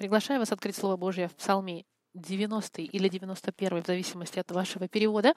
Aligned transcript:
Приглашаю 0.00 0.40
вас 0.40 0.50
открыть 0.50 0.76
Слово 0.76 0.96
Божье 0.96 1.28
в 1.28 1.36
Псалме 1.36 1.84
90 2.14 2.80
или 2.80 3.06
91, 3.10 3.82
в 3.82 3.86
зависимости 3.86 4.38
от 4.38 4.50
вашего 4.50 4.88
перевода. 4.88 5.34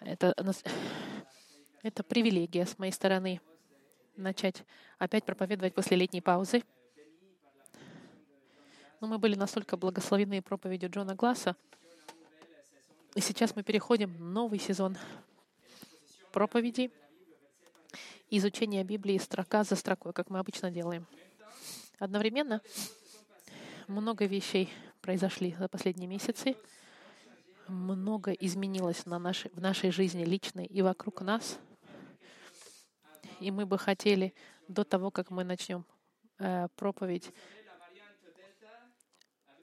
Это, 0.00 0.34
это 1.84 2.02
привилегия 2.02 2.66
с 2.66 2.76
моей 2.80 2.90
стороны 2.90 3.40
начать 4.16 4.64
опять 4.98 5.22
проповедовать 5.24 5.72
после 5.72 5.96
летней 5.98 6.20
паузы. 6.20 6.64
Но 9.00 9.06
мы 9.06 9.18
были 9.18 9.36
настолько 9.36 9.76
благословены 9.76 10.42
проповедью 10.42 10.90
Джона 10.90 11.14
Гласса, 11.14 11.54
и 13.14 13.20
сейчас 13.20 13.54
мы 13.54 13.62
переходим 13.62 14.12
в 14.12 14.20
новый 14.20 14.58
сезон 14.58 14.98
проповедей, 16.32 16.90
изучения 18.30 18.82
Библии 18.82 19.18
строка 19.18 19.62
за 19.62 19.76
строкой, 19.76 20.12
как 20.12 20.28
мы 20.28 20.40
обычно 20.40 20.72
делаем. 20.72 21.06
Одновременно 22.00 22.60
много 23.92 24.24
вещей 24.24 24.72
произошли 25.00 25.54
за 25.58 25.68
последние 25.68 26.08
месяцы. 26.08 26.56
Много 27.68 28.32
изменилось 28.32 29.06
на 29.06 29.18
нашей, 29.18 29.50
в 29.52 29.60
нашей 29.60 29.90
жизни 29.90 30.24
личной 30.24 30.64
и 30.64 30.82
вокруг 30.82 31.20
нас. 31.20 31.58
И 33.38 33.50
мы 33.50 33.66
бы 33.66 33.78
хотели 33.78 34.34
до 34.66 34.84
того, 34.84 35.10
как 35.10 35.30
мы 35.30 35.44
начнем 35.44 35.84
э, 36.38 36.68
проповедь, 36.76 37.30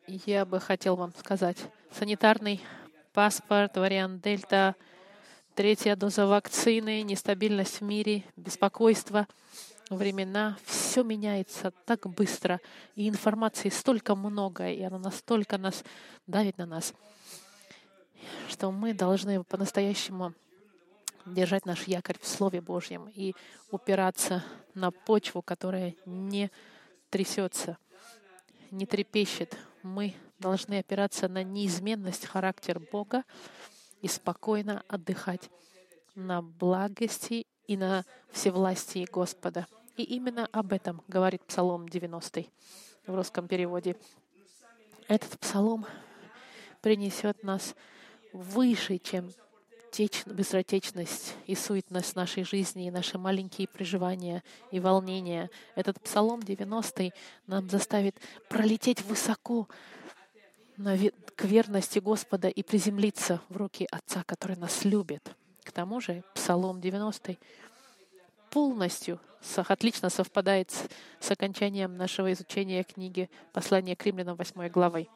я 0.07 0.45
бы 0.45 0.59
хотел 0.59 0.95
вам 0.95 1.13
сказать, 1.15 1.57
санитарный 1.91 2.61
паспорт, 3.13 3.77
вариант 3.77 4.21
Дельта, 4.21 4.75
третья 5.55 5.95
доза 5.95 6.25
вакцины, 6.25 7.01
нестабильность 7.03 7.81
в 7.81 7.83
мире, 7.83 8.23
беспокойство— 8.35 9.27
времена, 9.89 10.57
все 10.65 11.03
меняется 11.03 11.71
так 11.85 12.07
быстро, 12.07 12.59
и 12.95 13.09
информации 13.09 13.69
столько 13.69 14.15
много, 14.15 14.69
и 14.69 14.81
она 14.81 14.99
настолько 14.99 15.57
нас 15.57 15.83
давит 16.27 16.57
на 16.57 16.65
нас, 16.65 16.93
что 18.47 18.71
мы 18.71 18.93
должны 18.93 19.43
по-настоящему 19.43 20.33
держать 21.25 21.65
наш 21.65 21.83
якорь 21.87 22.17
в 22.19 22.27
Слове 22.27 22.61
Божьем 22.61 23.09
и 23.09 23.33
упираться 23.71 24.43
на 24.73 24.91
почву, 24.91 25.41
которая 25.41 25.95
не 26.05 26.51
трясется, 27.09 27.77
не 28.71 28.85
трепещет. 28.85 29.57
Мы 29.83 30.15
должны 30.39 30.79
опираться 30.79 31.27
на 31.27 31.43
неизменность 31.43 32.25
характера 32.25 32.81
Бога 32.91 33.23
и 34.01 34.07
спокойно 34.07 34.83
отдыхать 34.87 35.49
на 36.15 36.41
благости 36.41 37.47
и 37.67 37.77
на 37.77 38.05
всевластии 38.31 39.07
Господа. 39.11 39.67
И 39.99 40.03
именно 40.03 40.47
об 40.53 40.71
этом 40.71 41.01
говорит 41.09 41.43
Псалом 41.43 41.89
90 41.89 42.45
в 43.05 43.13
русском 43.13 43.49
переводе. 43.49 43.97
Этот 45.09 45.37
псалом 45.37 45.85
принесет 46.79 47.43
нас 47.43 47.75
выше, 48.31 48.97
чем 48.97 49.29
теч, 49.91 50.23
быстротечность 50.25 51.35
и 51.47 51.53
суетность 51.53 52.15
нашей 52.15 52.45
жизни, 52.45 52.87
и 52.87 52.91
наши 52.91 53.17
маленькие 53.17 53.67
переживания 53.67 54.41
и 54.71 54.79
волнения. 54.79 55.49
Этот 55.75 55.99
Псалом 55.99 56.43
90 56.43 57.11
нам 57.47 57.67
заставит 57.67 58.15
пролететь 58.47 59.01
высоко 59.01 59.67
к 60.77 61.43
верности 61.43 61.99
Господа 61.99 62.47
и 62.47 62.63
приземлиться 62.63 63.41
в 63.49 63.57
руки 63.57 63.85
Отца, 63.91 64.23
который 64.23 64.55
нас 64.55 64.85
любит. 64.85 65.35
К 65.65 65.73
тому 65.73 65.99
же 65.99 66.23
Псалом 66.33 66.79
90 66.79 67.37
полностью 68.49 69.19
отлично 69.55 70.09
совпадает 70.09 70.71
с, 71.19 71.31
окончанием 71.31 71.95
нашего 71.95 72.31
изучения 72.33 72.83
книги 72.83 73.29
«Послание 73.53 73.95
к 73.95 74.05
римлянам» 74.05 74.35
8 74.35 74.69
главой. 74.69 75.09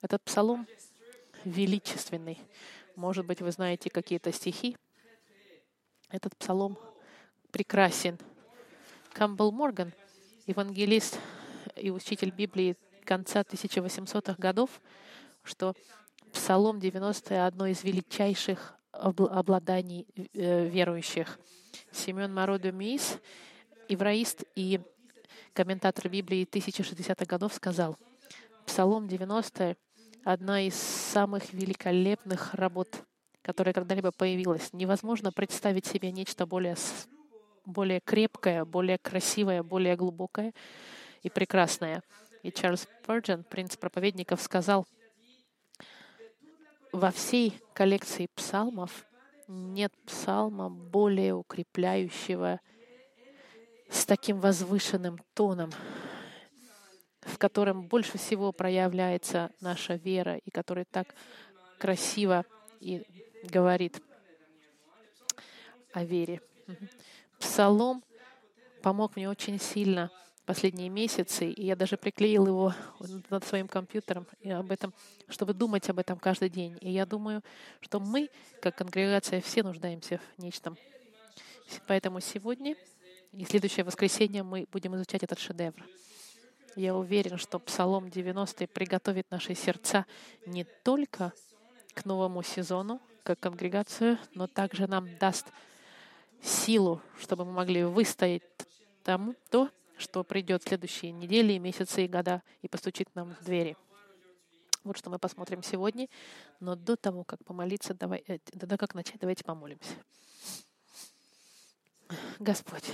Этот 0.00 0.22
псалом 0.22 0.66
величественный. 1.44 2.38
Может 2.96 3.26
быть, 3.26 3.42
вы 3.42 3.52
знаете 3.52 3.90
какие-то 3.90 4.32
стихи. 4.32 4.76
Этот 6.08 6.36
псалом 6.36 6.78
прекрасен. 7.50 8.18
Камбл 9.12 9.50
Морган, 9.52 9.92
евангелист 10.46 11.18
и 11.76 11.90
учитель 11.90 12.30
Библии 12.30 12.76
конца 13.04 13.40
1800-х 13.40 14.34
годов, 14.38 14.80
что 15.42 15.74
Псалом 16.32 16.78
90— 16.78 17.46
одно 17.46 17.66
из 17.66 17.82
величайших 17.84 18.74
обладаний 18.92 20.06
э, 20.34 20.68
верующих. 20.68 21.38
Семен 21.92 22.32
Мороду 22.32 22.72
Мис, 22.72 23.18
евраист 23.88 24.44
и 24.54 24.80
комментатор 25.52 26.08
Библии 26.08 26.46
1060-х 26.46 27.24
годов, 27.26 27.54
сказал, 27.54 27.96
Псалом 28.66 29.08
90— 29.08 29.76
одна 30.24 30.60
из 30.60 30.74
самых 30.74 31.54
великолепных 31.54 32.54
работ, 32.54 33.02
которая 33.42 33.72
когда-либо 33.72 34.12
появилась. 34.12 34.72
Невозможно 34.72 35.32
представить 35.32 35.86
себе 35.86 36.12
нечто 36.12 36.44
более, 36.44 36.76
более 37.64 38.00
крепкое, 38.00 38.64
более 38.66 38.98
красивое, 38.98 39.62
более 39.62 39.96
глубокое 39.96 40.52
и 41.22 41.30
прекрасное. 41.30 42.02
И 42.42 42.52
Чарльз 42.52 42.86
Пурджен, 43.06 43.42
принц 43.42 43.76
проповедников, 43.76 44.42
сказал, 44.42 44.86
во 46.92 47.10
всей 47.10 47.58
коллекции 47.74 48.28
псалмов 48.34 49.06
нет 49.48 49.92
псалма 50.04 50.68
более 50.68 51.34
укрепляющего 51.34 52.60
с 53.90 54.04
таким 54.04 54.38
возвышенным 54.40 55.18
тоном, 55.34 55.70
в 57.22 57.38
котором 57.38 57.88
больше 57.88 58.18
всего 58.18 58.52
проявляется 58.52 59.50
наша 59.60 59.94
вера 59.94 60.36
и 60.36 60.50
который 60.50 60.84
так 60.84 61.14
красиво 61.78 62.44
и 62.80 63.02
говорит 63.44 64.02
о 65.92 66.04
вере. 66.04 66.42
Псалом 67.38 68.04
помог 68.82 69.16
мне 69.16 69.28
очень 69.28 69.58
сильно 69.58 70.10
последние 70.48 70.88
месяцы, 70.88 71.50
и 71.50 71.66
я 71.66 71.76
даже 71.76 71.98
приклеил 71.98 72.46
его 72.46 72.74
над 73.28 73.44
своим 73.44 73.68
компьютером 73.68 74.26
и 74.40 74.50
об 74.50 74.72
этом, 74.72 74.94
чтобы 75.28 75.52
думать 75.52 75.90
об 75.90 75.98
этом 75.98 76.18
каждый 76.18 76.48
день. 76.48 76.78
И 76.80 76.90
я 76.90 77.04
думаю, 77.04 77.42
что 77.82 78.00
мы, 78.00 78.30
как 78.62 78.74
конгрегация, 78.74 79.42
все 79.42 79.62
нуждаемся 79.62 80.18
в 80.38 80.42
нечто. 80.42 80.74
Поэтому 81.86 82.20
сегодня 82.20 82.76
и 83.34 83.44
следующее 83.44 83.84
воскресенье 83.84 84.42
мы 84.42 84.66
будем 84.72 84.96
изучать 84.96 85.22
этот 85.22 85.38
шедевр. 85.38 85.84
Я 86.76 86.96
уверен, 86.96 87.36
что 87.36 87.58
Псалом 87.58 88.08
90 88.08 88.68
приготовит 88.68 89.30
наши 89.30 89.54
сердца 89.54 90.06
не 90.46 90.64
только 90.82 91.34
к 91.92 92.06
новому 92.06 92.42
сезону, 92.42 93.02
как 93.22 93.38
конгрегацию, 93.38 94.16
но 94.32 94.46
также 94.46 94.86
нам 94.86 95.14
даст 95.18 95.48
силу, 96.42 97.02
чтобы 97.20 97.44
мы 97.44 97.52
могли 97.52 97.84
выстоять 97.84 98.42
тому, 99.04 99.34
то, 99.50 99.68
что 99.98 100.24
придет 100.24 100.62
в 100.62 100.68
следующие 100.68 101.12
недели, 101.12 101.58
месяцы 101.58 102.04
и 102.04 102.08
года 102.08 102.42
и 102.62 102.68
постучит 102.68 103.08
нам 103.14 103.34
в 103.34 103.44
двери. 103.44 103.76
Вот 104.84 104.96
что 104.96 105.10
мы 105.10 105.18
посмотрим 105.18 105.62
сегодня. 105.62 106.08
Но 106.60 106.76
до 106.76 106.96
того, 106.96 107.24
как 107.24 107.44
помолиться, 107.44 107.94
давай, 107.94 108.24
э, 108.26 108.38
до 108.52 108.78
как 108.78 108.94
начать, 108.94 109.20
давайте 109.20 109.44
помолимся. 109.44 109.94
Господь, 112.38 112.90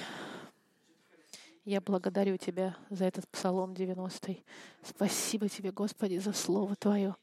я 1.64 1.80
благодарю 1.80 2.36
Тебя 2.36 2.76
за 2.90 3.04
этот 3.04 3.28
Псалом 3.28 3.74
90. 3.74 4.36
Спасибо 4.82 5.48
Тебе, 5.48 5.70
Господи, 5.70 6.18
за 6.18 6.32
Слово 6.32 6.74
Твое. 6.74 7.14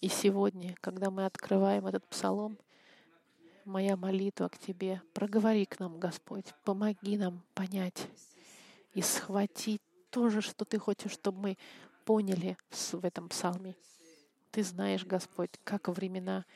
И 0.00 0.08
сегодня, 0.08 0.74
когда 0.80 1.10
мы 1.10 1.24
открываем 1.24 1.86
этот 1.86 2.06
Псалом, 2.06 2.58
моя 3.64 3.96
молитва 3.96 4.48
к 4.48 4.58
Тебе, 4.58 5.00
проговори 5.14 5.64
к 5.64 5.80
нам, 5.80 5.98
Господь, 5.98 6.46
помоги 6.64 7.16
нам 7.16 7.42
понять, 7.54 8.08
и 8.96 9.02
схватить 9.02 9.82
то 10.08 10.30
же, 10.30 10.40
что 10.40 10.64
Ты 10.64 10.78
хочешь, 10.78 11.12
чтобы 11.12 11.38
мы 11.38 11.58
поняли 12.06 12.56
в 12.70 13.04
этом 13.04 13.28
псалме. 13.28 13.76
Ты 14.50 14.62
знаешь, 14.64 15.04
Господь, 15.04 15.50
как 15.64 15.88
времена 15.88 16.46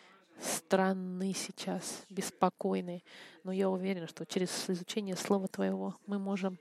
странны 0.41 1.35
сейчас, 1.35 2.03
беспокойны, 2.09 3.03
но 3.45 3.53
я 3.53 3.69
уверен, 3.69 4.09
что 4.09 4.25
через 4.25 4.71
изучение 4.71 5.17
Слова 5.17 5.49
Твоего 5.49 5.97
мы 6.07 6.19
можем 6.19 6.59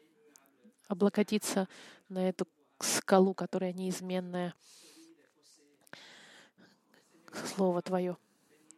облокотиться 0.89 1.69
на 2.09 2.27
эту 2.27 2.45
скалу, 2.79 3.33
которая 3.33 3.71
неизменная. 3.71 4.53
Слово 7.55 7.81
Твое. 7.81 8.17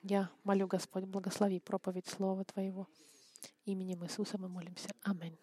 Я 0.03 0.29
молю, 0.43 0.67
Господь, 0.67 1.05
благослови 1.05 1.59
проповедь 1.59 2.07
Слова 2.07 2.45
Твоего. 2.45 2.87
Именем 3.65 4.05
Иисуса 4.05 4.37
мы 4.37 4.47
молимся. 4.47 4.89
Аминь 5.01 5.35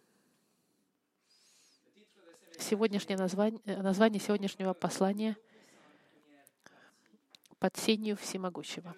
сегодняшнее 2.69 3.17
название, 3.17 3.61
э, 3.65 3.81
название 3.81 4.21
сегодняшнего 4.21 4.75
послания 4.75 5.39
«Под 7.59 7.75
сенью 7.79 8.17
всемогущего». 8.17 8.95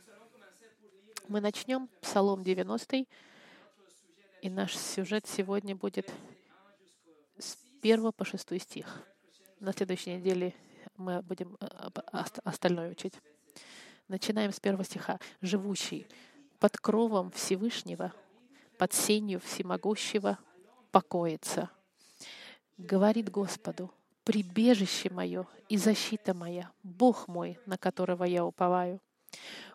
Мы 1.28 1.40
начнем 1.40 1.88
Псалом 2.00 2.42
90, 2.42 3.06
и 4.42 4.50
наш 4.50 4.76
сюжет 4.76 5.28
сегодня 5.28 5.76
будет 5.76 6.12
с 7.38 7.56
1 7.80 8.10
по 8.10 8.24
6 8.24 8.58
стих. 8.58 9.06
На 9.60 9.72
следующей 9.72 10.16
неделе 10.16 10.52
мы 10.96 11.22
будем 11.22 11.56
э, 11.60 11.66
остальное 12.42 12.90
учить. 12.90 13.14
Начинаем 14.08 14.52
с 14.52 14.58
первого 14.58 14.82
стиха. 14.82 15.20
«Живущий 15.40 16.08
под 16.58 16.76
кровом 16.76 17.30
Всевышнего, 17.30 18.12
под 18.78 18.92
сенью 18.92 19.38
Всемогущего, 19.38 20.38
покоится. 20.90 21.70
Говорит 22.80 23.30
Господу, 23.30 23.92
прибежище 24.24 25.10
мое 25.10 25.46
и 25.68 25.76
защита 25.76 26.32
моя, 26.32 26.70
Бог 26.82 27.28
мой, 27.28 27.58
на 27.66 27.76
которого 27.76 28.24
я 28.24 28.42
уповаю. 28.42 29.00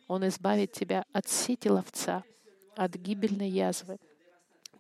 Он 0.08 0.28
избавит 0.28 0.72
тебя 0.72 1.06
от 1.14 1.28
сети 1.28 1.68
ловца, 1.68 2.24
от 2.76 2.96
гибельной 2.96 3.50
язвы. 3.50 4.00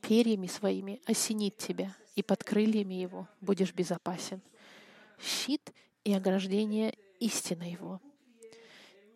Перьями 0.01 0.47
своими 0.47 1.01
осенит 1.05 1.57
тебя, 1.57 1.95
и 2.15 2.23
под 2.23 2.43
крыльями 2.43 2.95
его 2.95 3.27
будешь 3.41 3.75
безопасен. 3.75 4.41
Щит 5.19 5.71
и 6.03 6.11
ограждение— 6.11 6.95
истина 7.19 7.69
его. 7.69 8.01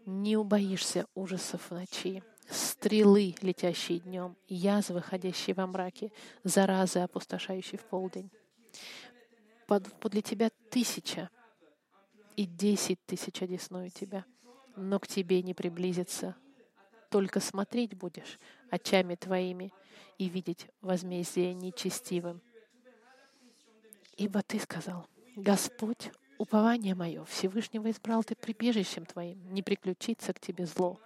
Не 0.05 0.37
убоишься 0.37 1.07
ужасов 1.15 1.71
ночи, 1.71 2.23
стрелы, 2.47 3.33
летящие 3.41 4.01
днем, 4.01 4.37
язвы, 4.47 5.01
ходящие 5.01 5.55
во 5.55 5.65
мраке, 5.65 6.11
заразы, 6.43 6.99
опустошающие 6.99 7.79
в 7.79 7.85
полдень. 7.85 8.29
Под, 9.67 9.91
подле 9.99 10.21
тебя 10.21 10.49
тысяча 10.69 11.29
и 12.35 12.45
десять 12.45 13.03
тысяч 13.05 13.41
одесную 13.41 13.89
тебя, 13.89 14.25
но 14.75 14.99
к 14.99 15.07
тебе 15.07 15.41
не 15.43 15.53
приблизится. 15.53 16.35
Только 17.09 17.39
смотреть 17.39 17.95
будешь 17.95 18.39
очами 18.69 19.15
твоими 19.15 19.73
и 20.17 20.29
видеть 20.29 20.67
возмездие 20.81 21.53
нечестивым. 21.53 22.41
Ибо 24.15 24.41
ты 24.41 24.59
сказал, 24.59 25.07
Господь, 25.35 26.11
упование 26.37 26.93
мое, 26.93 27.25
Всевышнего 27.25 27.89
избрал 27.89 28.23
ты 28.23 28.35
прибежищем 28.35 29.05
твоим, 29.05 29.53
не 29.53 29.63
приключиться 29.63 30.33
к 30.33 30.39
тебе 30.39 30.65
зло 30.65 30.99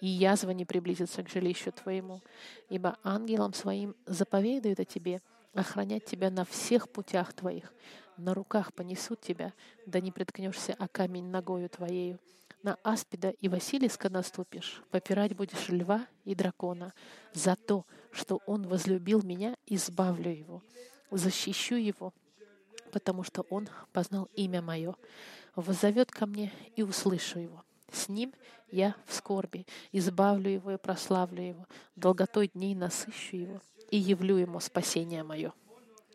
и 0.00 0.06
язва 0.06 0.50
не 0.50 0.64
приблизится 0.64 1.22
к 1.22 1.28
жилищу 1.28 1.72
твоему, 1.72 2.22
ибо 2.68 2.98
ангелам 3.02 3.52
своим 3.52 3.94
заповедуют 4.06 4.80
о 4.80 4.84
тебе 4.84 5.20
охранять 5.54 6.04
тебя 6.04 6.30
на 6.30 6.44
всех 6.44 6.88
путях 6.88 7.32
твоих, 7.32 7.72
на 8.16 8.34
руках 8.34 8.72
понесут 8.74 9.20
тебя, 9.20 9.52
да 9.86 10.00
не 10.00 10.12
приткнешься 10.12 10.74
о 10.78 10.88
камень 10.88 11.30
ногою 11.30 11.68
твоею. 11.68 12.18
На 12.62 12.76
аспида 12.82 13.30
и 13.30 13.48
Василиска 13.48 14.10
наступишь, 14.10 14.82
попирать 14.90 15.34
будешь 15.34 15.70
льва 15.70 16.06
и 16.26 16.34
дракона. 16.34 16.92
За 17.32 17.56
то, 17.56 17.86
что 18.12 18.42
он 18.44 18.68
возлюбил 18.68 19.22
меня, 19.22 19.56
избавлю 19.66 20.30
его, 20.30 20.62
защищу 21.10 21.76
его, 21.76 22.12
потому 22.92 23.22
что 23.22 23.46
он 23.48 23.68
познал 23.92 24.28
имя 24.34 24.60
мое. 24.60 24.94
Воззовет 25.56 26.10
ко 26.10 26.26
мне 26.26 26.52
и 26.76 26.82
услышу 26.82 27.38
его. 27.38 27.64
С 27.90 28.10
ним 28.10 28.34
я 28.70 28.94
в 29.06 29.14
скорби, 29.14 29.66
избавлю 29.90 30.50
его 30.50 30.72
и 30.72 30.76
прославлю 30.76 31.42
его, 31.42 31.66
долготой 31.96 32.48
дней 32.48 32.74
насыщу 32.74 33.36
его 33.36 33.60
и 33.90 33.96
явлю 33.96 34.36
ему 34.36 34.60
спасение 34.60 35.22
мое. 35.22 35.52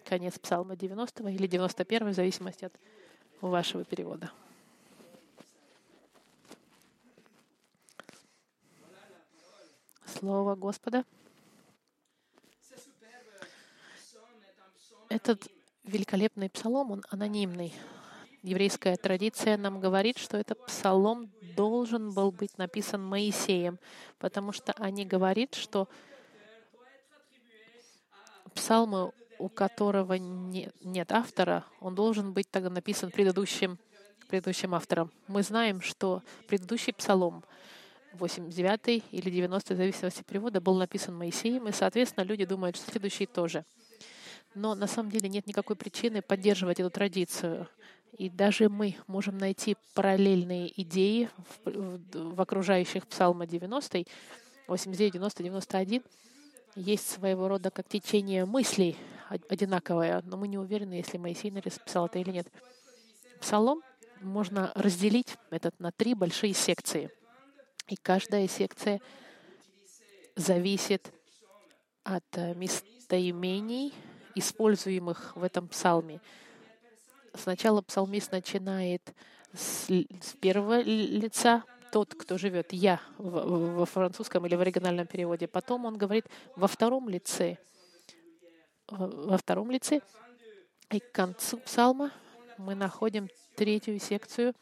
Конец 0.04 0.38
Псалма 0.40 0.76
90 0.76 1.30
или 1.30 1.48
91, 1.48 2.10
в 2.10 2.14
зависимости 2.14 2.66
от 2.66 2.74
вашего 3.42 3.84
перевода. 3.84 4.32
Слово 10.06 10.56
Господа. 10.56 11.04
Этот 15.10 15.48
великолепный 15.84 16.50
псалом, 16.50 16.92
он 16.92 17.04
анонимный 17.10 17.74
еврейская 18.46 18.96
традиция 18.96 19.58
нам 19.58 19.80
говорит, 19.80 20.18
что 20.18 20.38
этот 20.38 20.64
псалом 20.66 21.32
должен 21.56 22.14
был 22.14 22.32
быть 22.32 22.58
написан 22.58 23.04
Моисеем, 23.04 23.80
потому 24.20 24.52
что 24.52 24.74
они 24.74 25.06
говорят, 25.06 25.56
что 25.56 25.90
псалмы, 28.56 29.12
у 29.38 29.50
которого 29.50 30.14
не, 30.14 30.72
нет 30.82 31.12
автора, 31.12 31.66
он 31.80 31.94
должен 31.94 32.34
быть 32.34 32.50
тогда 32.50 32.70
написан 32.70 33.12
предыдущим, 33.12 33.78
предыдущим 34.28 34.74
автором. 34.74 35.12
Мы 35.28 35.44
знаем, 35.44 35.82
что 35.82 36.24
предыдущий 36.48 36.94
псалом 36.94 37.44
89 38.14 39.04
или 39.12 39.30
90, 39.30 39.74
в 39.74 39.78
зависимости 39.78 40.22
от 40.22 40.26
перевода, 40.26 40.62
был 40.62 40.76
написан 40.76 41.16
Моисеем, 41.16 41.68
и, 41.68 41.72
соответственно, 41.72 42.24
люди 42.24 42.46
думают, 42.46 42.78
что 42.78 42.90
следующий 42.90 43.26
тоже. 43.26 43.66
Но 44.56 44.74
на 44.74 44.88
самом 44.88 45.12
деле 45.12 45.28
нет 45.28 45.48
никакой 45.48 45.76
причины 45.76 46.22
поддерживать 46.22 46.80
эту 46.80 46.90
традицию. 46.90 47.68
И 48.18 48.30
даже 48.30 48.70
мы 48.70 48.96
можем 49.08 49.38
найти 49.38 49.76
параллельные 49.94 50.82
идеи 50.82 51.30
в, 51.66 51.70
в, 51.70 52.36
в 52.36 52.42
окружающих 52.42 53.06
Псалма 53.06 53.46
90, 53.46 54.06
89, 54.68 55.14
90, 55.14 55.44
91. 55.44 56.04
Есть 56.76 57.10
своего 57.10 57.48
рода 57.48 57.72
как 57.72 57.88
течение 57.88 58.46
мыслей 58.46 58.98
одинаковое, 59.30 60.22
но 60.26 60.38
мы 60.38 60.48
не 60.48 60.58
уверены, 60.58 60.94
если 60.94 61.18
Моисей 61.18 61.50
написал 61.50 62.08
это 62.08 62.20
или 62.20 62.32
нет. 62.32 62.48
Псалом 63.40 63.82
можно 64.22 64.72
разделить 64.76 65.38
этот 65.50 65.80
на 65.80 65.92
три 65.92 66.14
большие 66.14 66.54
секции. 66.54 67.10
И 67.88 67.96
каждая 67.96 68.48
секция 68.48 69.00
зависит 70.36 71.14
от 72.04 72.26
э, 72.34 72.54
местоимений, 72.56 73.94
используемых 74.36 75.36
в 75.36 75.44
этом 75.44 75.68
псалме. 75.70 76.20
Сначала 77.34 77.82
псалмист 77.82 78.32
начинает 78.32 79.14
с, 79.54 79.88
с 79.88 80.34
первого 80.42 80.82
лица, 80.82 81.64
тот, 81.96 82.14
кто 82.14 82.38
живет, 82.38 82.74
я 82.74 83.00
во 83.18 83.86
французском 83.86 84.46
или 84.46 84.56
в 84.56 84.60
оригинальном 84.60 85.08
переводе. 85.08 85.48
Потом 85.48 85.86
он 85.86 85.98
говорит 85.98 86.26
во 86.58 86.68
втором 86.68 87.08
лице, 87.08 87.58
во 88.90 89.38
втором 89.38 89.72
лице, 89.72 90.02
и 90.92 91.00
к 91.00 91.14
концу 91.14 91.58
псалма 91.60 92.12
мы 92.58 92.76
находим 92.76 93.30
третью 93.56 93.98
секцию 94.02 94.54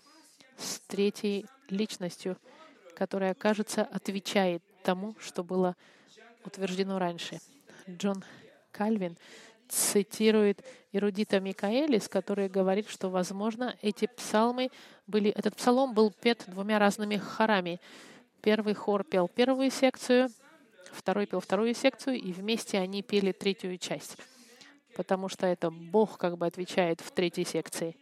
с 0.57 0.79
третьей 0.81 1.47
личностью, 1.69 2.37
которая, 2.95 3.33
кажется, 3.33 3.81
отвечает 3.81 4.61
тому, 4.83 5.15
что 5.19 5.43
было 5.43 5.75
утверждено 6.45 6.99
раньше. 6.99 7.39
Джон 7.89 8.23
Кальвин 8.71 9.17
цитирует 9.73 10.63
эрудита 10.91 11.39
Микаэлис, 11.39 12.07
который 12.07 12.47
говорит, 12.47 12.89
что, 12.89 13.09
возможно, 13.09 13.75
эти 13.81 14.05
псалмы 14.07 14.69
были, 15.07 15.31
этот 15.31 15.55
псалом 15.55 15.93
был 15.93 16.11
пет 16.11 16.43
двумя 16.47 16.79
разными 16.79 17.17
хорами. 17.17 17.81
Первый 18.41 18.75
хор 18.75 19.03
пел 19.03 19.27
первую 19.27 19.71
секцию, 19.71 20.29
второй 20.91 21.25
пел 21.25 21.39
вторую 21.39 21.73
секцию, 21.73 22.15
и 22.15 22.31
вместе 22.31 22.77
они 22.77 23.01
пели 23.01 23.31
третью 23.31 23.77
часть, 23.77 24.17
потому 24.95 25.27
что 25.27 25.47
это 25.47 25.71
Бог 25.71 26.17
как 26.17 26.37
бы 26.37 26.45
отвечает 26.45 27.01
в 27.01 27.11
третьей 27.11 27.45
секции 27.45 27.97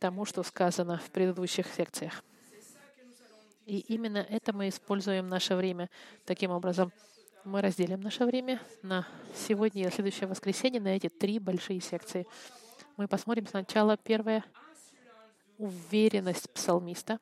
тому, 0.00 0.24
что 0.24 0.42
сказано 0.42 0.98
в 0.98 1.10
предыдущих 1.10 1.66
секциях. 1.68 2.24
И 3.64 3.78
именно 3.78 4.18
это 4.18 4.52
мы 4.52 4.68
используем 4.68 5.28
наше 5.28 5.54
время 5.54 5.88
таким 6.26 6.50
образом— 6.50 6.92
мы 7.44 7.60
разделим 7.60 8.00
наше 8.00 8.24
время 8.24 8.60
на 8.82 9.06
сегодня 9.34 9.86
и 9.86 9.90
следующее 9.90 10.26
воскресенье 10.26 10.80
на 10.80 10.96
эти 10.96 11.08
три 11.08 11.38
большие 11.38 11.80
секции. 11.80 12.26
Мы 12.96 13.06
посмотрим 13.06 13.46
сначала 13.46 13.96
первое— 13.96 14.44
уверенность 15.58 16.50
псалмиста. 16.50 17.20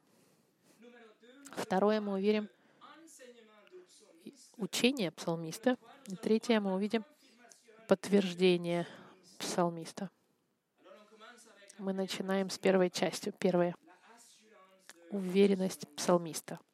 Второе 1.57 2.01
мы 2.01 2.15
увидим 2.15 2.49
учение 4.57 5.11
псалмиста. 5.11 5.77
И 6.07 6.17
третье 6.17 6.61
мы 6.61 6.75
увидим 6.75 7.05
подтверждение 7.89 8.87
псалмиста. 9.39 10.11
Мы 11.79 11.93
начинаем 11.93 12.49
с 12.49 12.59
первой 12.59 12.91
части. 12.91 13.33
Первое— 13.39 13.75
уверенность 15.11 15.89
псалмиста— 15.97 16.61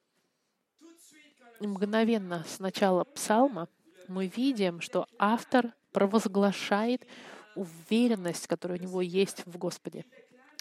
мгновенно 1.67 2.45
с 2.47 2.59
начала 2.59 3.05
псалма 3.05 3.69
мы 4.07 4.27
видим, 4.27 4.81
что 4.81 5.07
автор 5.19 5.75
провозглашает 5.93 7.07
уверенность, 7.55 8.47
которая 8.47 8.79
у 8.79 8.83
него 8.83 9.03
есть 9.03 9.45
в 9.47 9.59
Господе. 9.59 10.05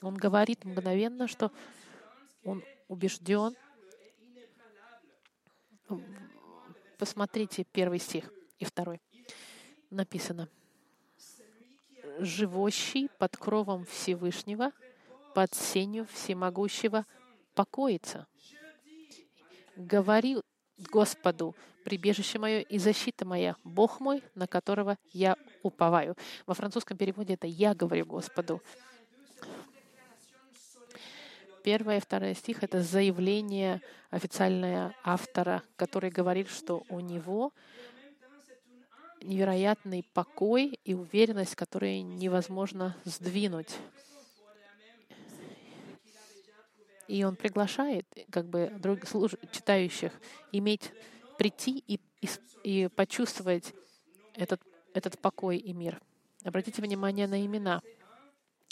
Он 0.01 0.15
говорит 0.15 0.65
мгновенно, 0.65 1.27
что 1.27 1.51
он 2.43 2.63
убежден. 2.87 3.55
Посмотрите 6.97 7.63
первый 7.63 7.99
стих 7.99 8.31
и 8.59 8.65
второй. 8.65 9.01
Написано. 9.89 10.49
«Живущий 12.19 13.09
под 13.19 13.37
кровом 13.37 13.85
Всевышнего, 13.85 14.71
под 15.35 15.53
сенью 15.53 16.07
Всемогущего 16.07 17.05
покоится». 17.53 18.25
Говорил 19.75 20.43
Господу, 20.77 21.55
прибежище 21.83 22.39
мое 22.39 22.59
и 22.59 22.77
защита 22.77 23.25
моя, 23.25 23.55
Бог 23.63 23.99
мой, 23.99 24.23
на 24.35 24.47
которого 24.47 24.97
я 25.13 25.35
уповаю. 25.63 26.15
Во 26.45 26.53
французском 26.53 26.97
переводе 26.97 27.33
это 27.33 27.47
«я 27.47 27.73
говорю 27.73 28.05
Господу». 28.05 28.61
Первый 31.63 31.97
и 31.97 31.99
второй 31.99 32.33
стих— 32.33 32.57
это 32.63 32.81
заявление 32.81 33.81
официальное 34.09 34.93
автора, 35.03 35.63
который 35.75 36.09
говорит, 36.09 36.49
что 36.49 36.83
у 36.87 37.01
него 37.01 37.51
невероятный 39.21 40.05
покой 40.13 40.79
и 40.85 40.93
уверенность, 40.93 41.55
которые 41.55 42.01
невозможно 42.03 42.95
сдвинуть. 43.03 43.75
И 47.07 47.23
он 47.23 47.35
приглашает 47.35 48.05
как 48.29 48.47
бы 48.47 48.71
других 48.79 49.07
служ... 49.07 49.35
читающих 49.51 50.11
иметь, 50.51 50.91
прийти 51.37 51.83
и, 51.87 51.99
и, 52.21 52.27
и 52.63 52.87
почувствовать 52.89 53.73
этот, 54.33 54.61
этот 54.93 55.19
покой 55.19 55.57
и 55.57 55.73
мир. 55.73 56.01
Обратите 56.43 56.81
внимание 56.81 57.27
на 57.27 57.45
имена, 57.45 57.81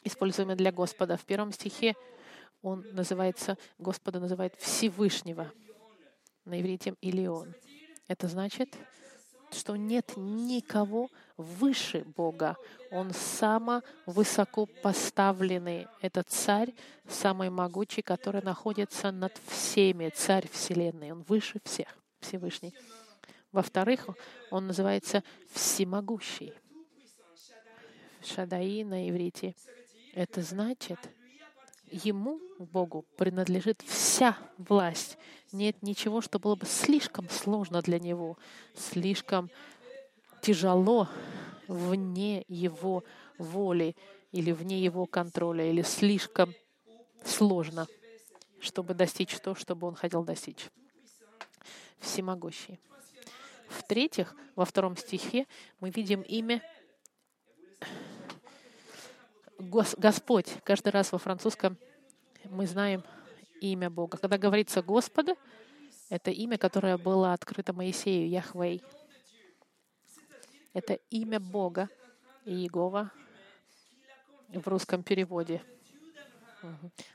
используемые 0.03 0.55
для 0.55 0.71
Господа. 0.71 1.17
В 1.17 1.25
первом 1.25 1.51
стихе 1.51 1.95
он 2.61 2.85
называется, 2.91 3.57
Господа 3.77 4.19
называет 4.19 4.55
Всевышнего. 4.55 5.51
На 6.45 6.61
иврите 6.61 6.95
Илион. 7.01 7.53
Это 8.07 8.27
значит, 8.27 8.77
что 9.55 9.75
нет 9.75 10.13
никого 10.15 11.09
выше 11.37 12.03
Бога. 12.15 12.57
Он 12.91 13.13
само 13.13 13.81
высоко 14.05 14.65
поставленный. 14.65 15.87
Это 16.01 16.23
царь, 16.23 16.73
самый 17.07 17.49
могучий, 17.49 18.01
который 18.01 18.41
находится 18.41 19.11
над 19.11 19.37
всеми, 19.47 20.09
царь 20.09 20.47
Вселенной. 20.51 21.11
Он 21.11 21.23
выше 21.23 21.59
всех, 21.63 21.87
Всевышний. 22.19 22.73
Во-вторых, 23.51 24.07
он 24.51 24.67
называется 24.67 25.23
всемогущий. 25.51 26.53
Шадаи 28.21 28.83
на 28.83 29.09
иврите. 29.09 29.55
Это 30.13 30.41
значит, 30.41 30.99
Ему, 32.03 32.41
Богу, 32.59 33.05
принадлежит 33.15 33.81
вся 33.87 34.37
власть. 34.57 35.17
Нет 35.53 35.81
ничего, 35.81 36.19
что 36.19 36.39
было 36.39 36.55
бы 36.55 36.65
слишком 36.65 37.29
сложно 37.29 37.81
для 37.81 37.99
Него, 37.99 38.37
слишком 38.75 39.49
тяжело 40.41 41.07
вне 41.69 42.43
Его 42.49 43.05
воли 43.37 43.95
или 44.33 44.51
вне 44.51 44.83
Его 44.83 45.05
контроля, 45.05 45.69
или 45.69 45.83
слишком 45.83 46.53
сложно, 47.23 47.87
чтобы 48.59 48.93
достичь 48.93 49.39
то, 49.39 49.55
что 49.55 49.73
бы 49.73 49.87
Он 49.87 49.95
хотел 49.95 50.23
достичь. 50.23 50.69
Всемогущий. 51.99 52.77
В-третьих, 53.69 54.35
во 54.57 54.65
втором 54.65 54.97
стихе 54.97 55.47
мы 55.79 55.91
видим 55.91 56.21
имя 56.23 56.61
Господь. 59.57 60.47
Каждый 60.63 60.89
раз 60.89 61.11
во 61.11 61.17
французском 61.17 61.77
мы 62.45 62.67
знаем 62.67 63.03
имя 63.61 63.89
Бога. 63.89 64.17
Когда 64.17 64.37
говорится 64.37 64.81
Господа, 64.81 65.35
это 66.09 66.31
имя, 66.31 66.57
которое 66.57 66.97
было 66.97 67.33
открыто 67.33 67.73
Моисею, 67.73 68.29
Яхвей. 68.29 68.83
Это 70.73 70.95
имя 71.09 71.39
Бога, 71.39 71.89
Иегова 72.45 73.11
в 74.49 74.67
русском 74.67 75.03
переводе. 75.03 75.61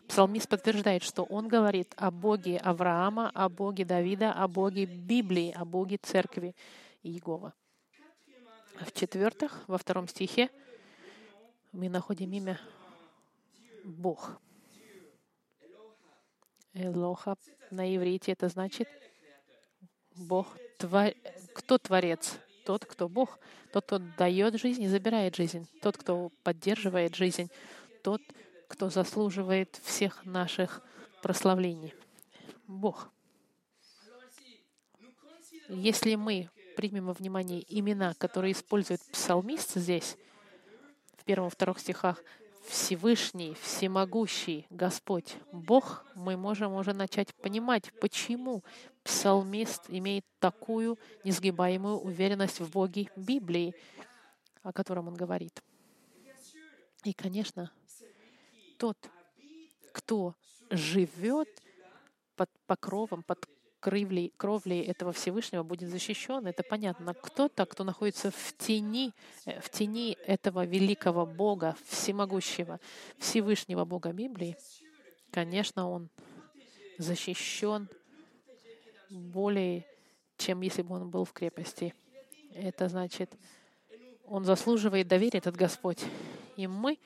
Псалмист 0.08 0.48
подтверждает, 0.48 1.02
что 1.02 1.24
он 1.24 1.48
говорит 1.48 1.92
о 1.96 2.10
Боге 2.10 2.58
Авраама, 2.58 3.30
о 3.34 3.48
Боге 3.48 3.84
Давида, 3.84 4.32
о 4.32 4.48
Боге 4.48 4.86
Библии, 4.86 5.52
о 5.56 5.64
Боге 5.64 5.98
Церкви 6.00 6.54
Иегова. 7.02 7.52
В-четвертых, 8.80 9.64
во 9.66 9.76
втором 9.76 10.08
стихе 10.08 10.50
мы 11.72 11.88
находим 11.88 12.32
имя 12.32 12.60
Бог. 13.84 14.40
Элоха 16.72 17.36
на 17.70 17.96
иврите 17.96 18.32
это 18.32 18.48
значит 18.48 18.88
Бог. 20.16 20.56
Твор... 20.78 21.12
Кто 21.54 21.78
творец? 21.78 22.38
Тот, 22.64 22.84
кто 22.84 23.08
Бог. 23.08 23.38
Тот, 23.72 23.84
кто 23.84 23.98
дает 23.98 24.54
жизнь 24.60 24.82
и 24.82 24.88
забирает 24.88 25.36
жизнь. 25.36 25.68
Тот, 25.82 25.96
кто 25.96 26.30
поддерживает 26.42 27.14
жизнь. 27.14 27.50
Тот, 28.02 28.20
кто 28.68 28.88
заслуживает 28.88 29.80
всех 29.82 30.24
наших 30.24 30.82
прославлений. 31.22 31.94
Бог. 32.66 33.10
Если 35.68 36.14
мы 36.16 36.50
примем 36.76 37.06
во 37.06 37.12
внимание 37.12 37.64
имена, 37.68 38.14
которые 38.14 38.52
использует 38.52 39.00
псалмист 39.12 39.74
здесь, 39.74 40.16
в 41.20 41.24
первом-вторых 41.24 41.78
стихах, 41.78 42.22
Всевышний, 42.66 43.54
Всемогущий 43.62 44.66
Господь, 44.70 45.36
Бог, 45.52 46.04
мы 46.14 46.36
можем 46.36 46.74
уже 46.74 46.92
начать 46.92 47.34
понимать, 47.34 47.92
почему 48.00 48.62
псалмист 49.02 49.84
имеет 49.88 50.24
такую 50.38 50.98
несгибаемую 51.24 51.98
уверенность 51.98 52.60
в 52.60 52.70
Боге 52.70 53.10
Библии, 53.16 53.74
о 54.62 54.72
котором 54.72 55.08
он 55.08 55.14
говорит. 55.14 55.62
И, 57.04 57.12
конечно, 57.12 57.70
тот, 58.78 58.96
кто 59.92 60.34
живет 60.70 61.48
под 62.36 62.50
покровом, 62.66 63.22
под 63.22 63.46
кровлей, 63.80 64.32
кровлей 64.36 64.82
этого 64.82 65.12
Всевышнего 65.12 65.62
будет 65.62 65.88
защищен. 65.88 66.46
Это 66.46 66.62
понятно. 66.62 67.14
Кто-то, 67.14 67.66
кто 67.66 67.84
находится 67.84 68.30
в 68.30 68.54
тени, 68.56 69.12
э, 69.46 69.60
в 69.60 69.70
тени 69.70 70.16
этого 70.26 70.64
великого 70.64 71.26
Бога, 71.26 71.76
всемогущего, 71.86 72.78
Всевышнего 73.18 73.84
Бога 73.84 74.12
Библии, 74.12 74.56
конечно, 75.30 75.90
он 75.90 76.08
защищен 76.98 77.88
более, 79.10 79.86
чем 80.36 80.60
если 80.60 80.82
бы 80.82 80.94
он 80.94 81.10
был 81.10 81.24
в 81.24 81.32
крепости. 81.32 81.94
Это 82.54 82.88
значит, 82.88 83.32
он 84.26 84.44
заслуживает 84.44 85.08
доверия, 85.08 85.38
этот 85.38 85.56
Господь. 85.56 86.04
И 86.56 86.66
мы 86.66 86.98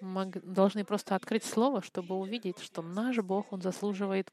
должны 0.00 0.84
просто 0.84 1.14
открыть 1.14 1.44
Слово, 1.44 1.82
чтобы 1.82 2.16
увидеть, 2.16 2.58
что 2.60 2.82
наш 2.82 3.18
Бог, 3.18 3.52
Он 3.52 3.62
заслуживает 3.62 4.32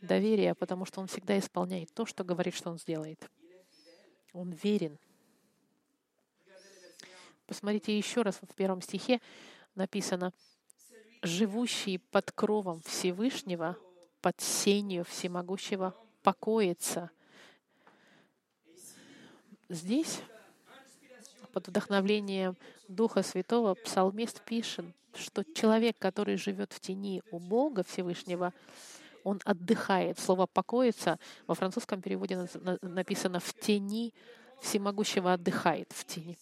доверия, 0.00 0.54
потому 0.54 0.84
что 0.84 1.00
Он 1.00 1.06
всегда 1.06 1.38
исполняет 1.38 1.92
то, 1.92 2.06
что 2.06 2.24
говорит, 2.24 2.54
что 2.54 2.70
Он 2.70 2.78
сделает. 2.78 3.30
Он 4.32 4.50
верен. 4.50 4.98
Посмотрите 7.46 7.96
еще 7.96 8.22
раз 8.22 8.38
в 8.40 8.54
первом 8.54 8.80
стихе 8.80 9.20
написано 9.74 10.32
«Живущий 11.22 11.98
под 11.98 12.30
кровом 12.30 12.80
Всевышнего, 12.82 13.76
под 14.20 14.40
сенью 14.40 15.04
Всемогущего, 15.04 15.94
покоится». 16.22 17.10
Здесь 19.68 20.20
под 21.52 21.68
вдохновлением 21.68 22.56
Духа 22.88 23.22
Святого 23.22 23.74
псалмист 23.74 24.42
пишет, 24.42 24.86
что 25.14 25.44
человек, 25.54 25.96
который 25.98 26.36
живет 26.36 26.72
в 26.72 26.80
тени 26.80 27.22
у 27.30 27.38
Бога 27.38 27.82
Всевышнего, 27.82 28.52
он 29.24 29.40
отдыхает. 29.44 30.18
Слово 30.18 30.46
«покоится» 30.46 31.18
во 31.46 31.54
французском 31.54 32.00
переводе 32.00 32.48
написано 32.82 33.40
«в 33.40 33.52
тени 33.54 34.14
всемогущего 34.60 35.32
отдыхает 35.32 35.92
в 35.92 36.04
тени». 36.04 36.38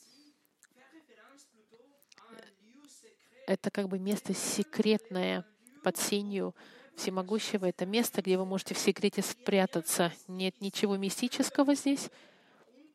Это 3.46 3.70
как 3.70 3.88
бы 3.88 3.98
место 3.98 4.34
секретное 4.34 5.46
под 5.82 5.96
сенью 5.96 6.54
всемогущего. 6.96 7.64
Это 7.64 7.86
место, 7.86 8.20
где 8.20 8.36
вы 8.36 8.44
можете 8.44 8.74
в 8.74 8.78
секрете 8.78 9.22
спрятаться. 9.22 10.12
Нет 10.26 10.60
ничего 10.60 10.96
мистического 10.96 11.74
здесь, 11.74 12.10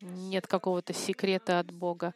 нет 0.00 0.46
какого-то 0.46 0.92
секрета 0.92 1.58
от 1.58 1.72
Бога 1.72 2.14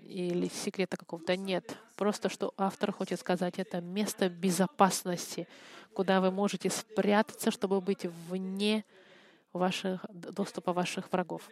или 0.00 0.48
секрета 0.48 0.96
какого-то 0.96 1.36
нет. 1.36 1.76
Просто 1.96 2.28
что 2.28 2.52
автор 2.56 2.92
хочет 2.92 3.20
сказать, 3.20 3.58
это 3.58 3.80
место 3.80 4.28
безопасности, 4.28 5.48
куда 5.94 6.20
вы 6.20 6.30
можете 6.30 6.70
спрятаться, 6.70 7.50
чтобы 7.50 7.80
быть 7.80 8.04
вне 8.04 8.84
ваших, 9.52 10.04
доступа 10.10 10.72
ваших 10.72 11.10
врагов. 11.12 11.48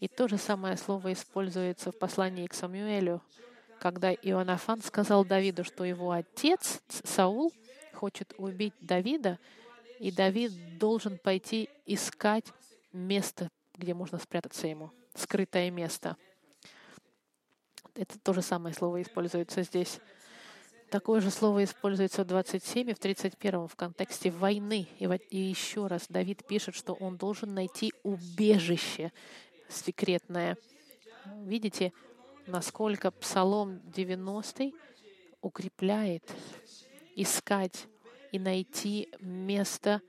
И 0.00 0.08
то 0.08 0.28
же 0.28 0.38
самое 0.38 0.76
слово 0.76 1.12
используется 1.12 1.92
в 1.92 1.98
послании 1.98 2.46
к 2.46 2.54
Самуэлю, 2.54 3.22
когда 3.80 4.12
Иоаннафан 4.12 4.82
сказал 4.82 5.24
Давиду, 5.24 5.64
что 5.64 5.84
его 5.84 6.10
отец 6.10 6.80
Саул 6.88 7.52
хочет 7.94 8.32
убить 8.38 8.74
Давида, 8.80 9.38
и 9.98 10.12
Давид 10.12 10.78
должен 10.78 11.18
пойти 11.18 11.68
искать 11.86 12.46
место, 12.92 13.50
где 13.76 13.94
можно 13.94 14.18
спрятаться 14.18 14.66
ему 14.66 14.92
скрытое 15.14 15.70
место. 15.70 16.16
Это 17.98 18.16
то 18.16 18.32
же 18.32 18.42
самое 18.42 18.72
слово 18.76 19.02
используется 19.02 19.64
здесь. 19.64 19.98
Такое 20.88 21.20
же 21.20 21.32
слово 21.32 21.64
используется 21.64 22.22
в 22.22 22.28
27 22.28 22.90
и 22.90 22.94
в 22.94 22.98
31 23.00 23.66
в 23.66 23.74
контексте 23.74 24.30
войны. 24.30 24.86
И, 25.00 25.04
и 25.30 25.36
еще 25.36 25.88
раз 25.88 26.06
Давид 26.08 26.46
пишет, 26.46 26.76
что 26.76 26.92
он 26.92 27.16
должен 27.16 27.52
найти 27.54 27.92
убежище 28.04 29.12
секретное. 29.68 30.56
Видите, 31.42 31.92
насколько 32.46 33.10
Псалом 33.10 33.80
90 33.90 34.70
укрепляет 35.40 36.22
искать 37.16 37.88
и 38.30 38.38
найти 38.38 39.08
место 39.18 40.02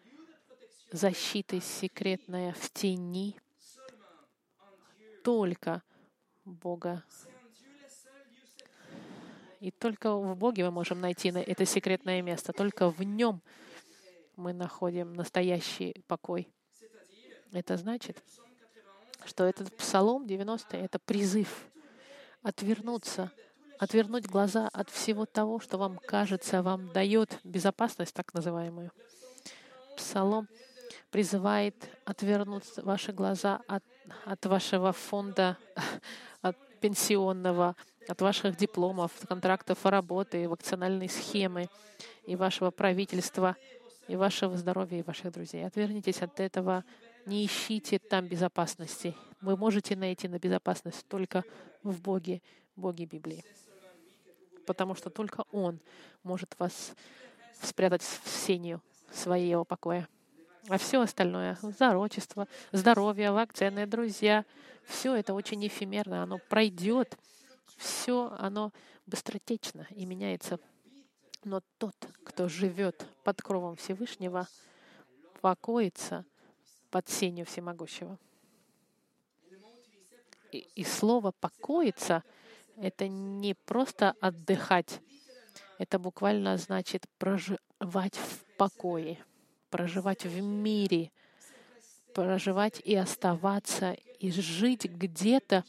защиты 0.92 1.60
секретное 1.60 2.54
в 2.54 2.70
тени 2.72 3.36
только 5.24 5.82
Бога. 6.46 7.04
И 9.60 9.72
только 9.72 10.16
в 10.16 10.36
Боге 10.36 10.64
мы 10.66 10.72
можем 10.72 11.02
найти 11.02 11.30
это 11.30 11.66
секретное 11.66 12.22
место. 12.22 12.54
Только 12.54 12.90
в 12.90 13.02
Нем 13.04 13.42
мы 14.36 14.54
находим 14.54 15.14
настоящий 15.14 16.02
покой. 16.08 16.48
Это 17.52 17.76
значит, 17.78 18.24
что 19.26 19.44
этот 19.44 19.76
Псалом 19.76 20.26
90— 20.28 20.78
это 20.78 21.00
призыв 21.00 21.68
отвернуться, 22.42 23.32
отвернуть 23.80 24.28
глаза 24.28 24.70
от 24.72 24.90
всего 24.90 25.26
того, 25.26 25.60
что 25.60 25.78
вам 25.78 25.98
кажется, 25.98 26.64
вам 26.64 26.92
дает 26.94 27.40
безопасность, 27.44 28.14
так 28.14 28.34
называемую. 28.34 28.92
Псалом 29.98 30.48
призывает 31.12 31.76
отвернуть 32.06 32.66
ваши 32.78 33.12
глаза 33.12 33.62
от, 33.68 33.84
от 34.26 34.46
вашего 34.46 34.94
фонда, 34.94 35.58
от 36.42 36.56
пенсионного, 36.80 37.76
от 38.10 38.22
ваших 38.22 38.58
дипломов, 38.58 39.12
контрактов 39.28 39.86
о 39.86 39.92
работе, 39.92 40.48
вакцинальной 40.48 41.08
схемы 41.08 41.70
и 42.26 42.36
вашего 42.36 42.72
правительства, 42.72 43.56
и 44.08 44.16
вашего 44.16 44.58
здоровья, 44.58 45.00
и 45.00 45.04
ваших 45.04 45.32
друзей. 45.32 45.66
Отвернитесь 45.66 46.24
от 46.24 46.40
этого, 46.40 46.84
не 47.28 47.46
ищите 47.46 48.00
там 48.00 48.26
безопасности. 48.26 49.16
Вы 49.42 49.56
можете 49.56 49.96
найти 49.96 50.28
на 50.28 50.40
безопасность 50.40 51.06
только 51.08 51.44
в 51.84 52.02
Боге, 52.02 52.42
Боге 52.76 53.06
Библии. 53.06 53.46
Потому 54.66 54.96
что 54.96 55.12
только 55.12 55.44
Он 55.52 55.80
может 56.24 56.56
вас 56.58 56.94
спрятать 57.62 58.02
в 58.02 58.28
сенью 58.28 58.82
своего 59.12 59.64
покоя. 59.66 60.08
А 60.68 60.80
все 60.80 61.00
остальное, 61.02 61.60
здоровчество, 61.62 62.48
здоровье, 62.72 63.32
вакцины, 63.32 63.86
друзья, 63.86 64.46
все 64.86 65.16
это 65.16 65.36
очень 65.36 65.66
эфемерно, 65.68 66.24
оно 66.24 66.40
пройдет, 66.50 67.16
все 67.78 68.34
оно 68.38 68.72
быстротечно 69.06 69.88
и 69.92 70.06
меняется. 70.06 70.60
Но 71.44 71.62
тот, 71.78 71.96
кто 72.24 72.50
живет 72.50 73.06
под 73.24 73.42
кровом 73.42 73.76
Всевышнего, 73.76 74.48
покоится 75.42 76.26
под 76.92 77.08
сенью 77.10 77.46
Всемогущего. 77.46 78.18
И, 80.52 80.68
и 80.76 80.84
слово 80.84 81.32
«покоиться»— 81.32 82.24
это 82.78 83.08
не 83.08 83.54
просто 83.54 84.16
отдыхать, 84.20 85.00
это 85.78 86.00
буквально 86.00 86.58
значит 86.58 87.06
проживать 87.18 88.16
в 88.16 88.44
покое— 88.58 89.24
проживать 89.70 90.26
в 90.26 90.42
мире, 90.42 91.12
проживать 92.14 92.82
и 92.84 92.96
оставаться, 92.96 93.94
и 94.20 94.32
жить 94.32 94.86
где-то, 94.86 95.64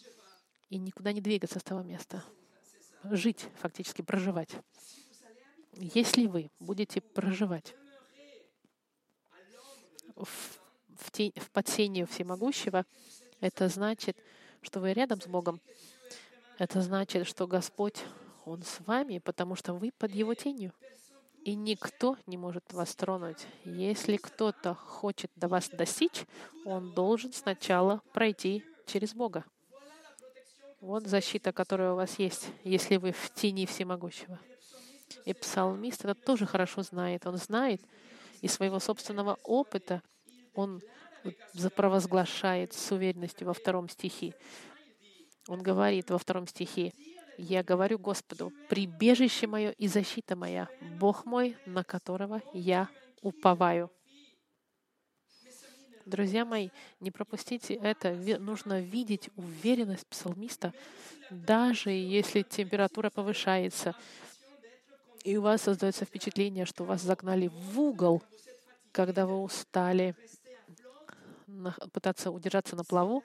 и 0.71 0.79
никуда 0.79 1.13
не 1.13 1.21
двигаться 1.21 1.59
с 1.59 1.63
того 1.63 1.83
места. 1.83 2.25
Жить, 3.05 3.47
фактически 3.61 4.03
проживать. 4.03 4.51
Если 5.75 6.27
вы 6.27 6.51
будете 6.59 7.01
проживать 7.01 7.75
в, 10.17 10.27
в, 10.97 11.11
тень, 11.11 11.33
в 11.37 11.51
подсению 11.51 12.07
всемогущего, 12.07 12.87
это 13.41 13.69
значит, 13.69 14.17
что 14.63 14.81
вы 14.81 14.93
рядом 14.93 15.21
с 15.21 15.27
Богом. 15.27 15.61
Это 16.59 16.81
значит, 16.83 17.27
что 17.27 17.47
Господь, 17.47 18.03
Он 18.45 18.63
с 18.63 18.81
вами, 18.81 19.19
потому 19.19 19.57
что 19.57 19.75
вы 19.75 19.93
под 19.93 20.13
Его 20.13 20.35
тенью 20.35 20.73
и 21.45 21.55
никто 21.55 22.17
не 22.27 22.37
может 22.37 22.73
вас 22.73 22.95
тронуть. 22.95 23.47
Если 23.65 24.17
кто-то 24.17 24.75
хочет 24.75 25.31
до 25.37 25.49
вас 25.49 25.69
достичь, 25.69 26.27
он 26.65 26.93
должен 26.93 27.33
сначала 27.33 28.03
пройти 28.13 28.63
через 28.87 29.15
Бога. 29.15 29.45
Вот 30.81 31.07
защита, 31.07 31.53
которая 31.53 31.93
у 31.93 31.97
вас 31.97 32.19
есть, 32.19 32.49
если 32.65 32.97
вы 32.97 33.13
в 33.13 33.31
тени 33.35 33.67
всемогущего. 33.67 34.39
И 35.27 35.35
псалмист 35.35 36.05
это 36.05 36.15
тоже 36.15 36.47
хорошо 36.47 36.83
знает. 36.83 37.27
Он 37.27 37.37
знает 37.37 37.83
из 38.41 38.53
своего 38.53 38.79
собственного 38.79 39.39
опыта, 39.45 40.03
он 40.55 40.81
запровозглашает 41.53 42.73
с 42.73 42.93
уверенностью 42.93 43.47
во 43.47 43.53
втором 43.53 43.89
стихе. 43.89 44.35
Он 45.49 45.63
говорит 45.63 46.11
во 46.11 46.19
втором 46.19 46.47
стихе, 46.47 46.93
я 47.37 47.63
говорю 47.63 47.99
Господу, 47.99 48.53
прибежище 48.69 49.47
мое 49.47 49.71
и 49.73 49.87
защита 49.87 50.37
моя, 50.37 50.69
Бог 50.99 51.27
мой, 51.27 51.57
на 51.67 51.85
которого 51.85 52.41
я 52.55 52.89
уповаю. 53.21 53.91
Друзья 56.07 56.45
мои, 56.45 56.71
не 57.01 57.11
пропустите 57.11 57.75
это. 57.75 58.13
Нужно 58.39 58.81
видеть 58.81 59.31
уверенность 59.37 60.07
псалмиста, 60.07 60.73
даже 61.31 61.91
если 61.91 62.43
температура 62.43 63.11
повышается, 63.11 63.95
и 65.25 65.37
у 65.37 65.43
вас 65.43 65.63
создается 65.63 66.05
впечатление, 66.05 66.65
что 66.65 66.85
вас 66.85 67.03
загнали 67.03 67.49
в 67.49 67.79
угол, 67.79 68.23
когда 68.93 69.27
вы 69.27 69.43
устали 69.43 70.17
пытаться 71.93 72.31
удержаться 72.31 72.75
на 72.75 72.85
плаву, 72.85 73.23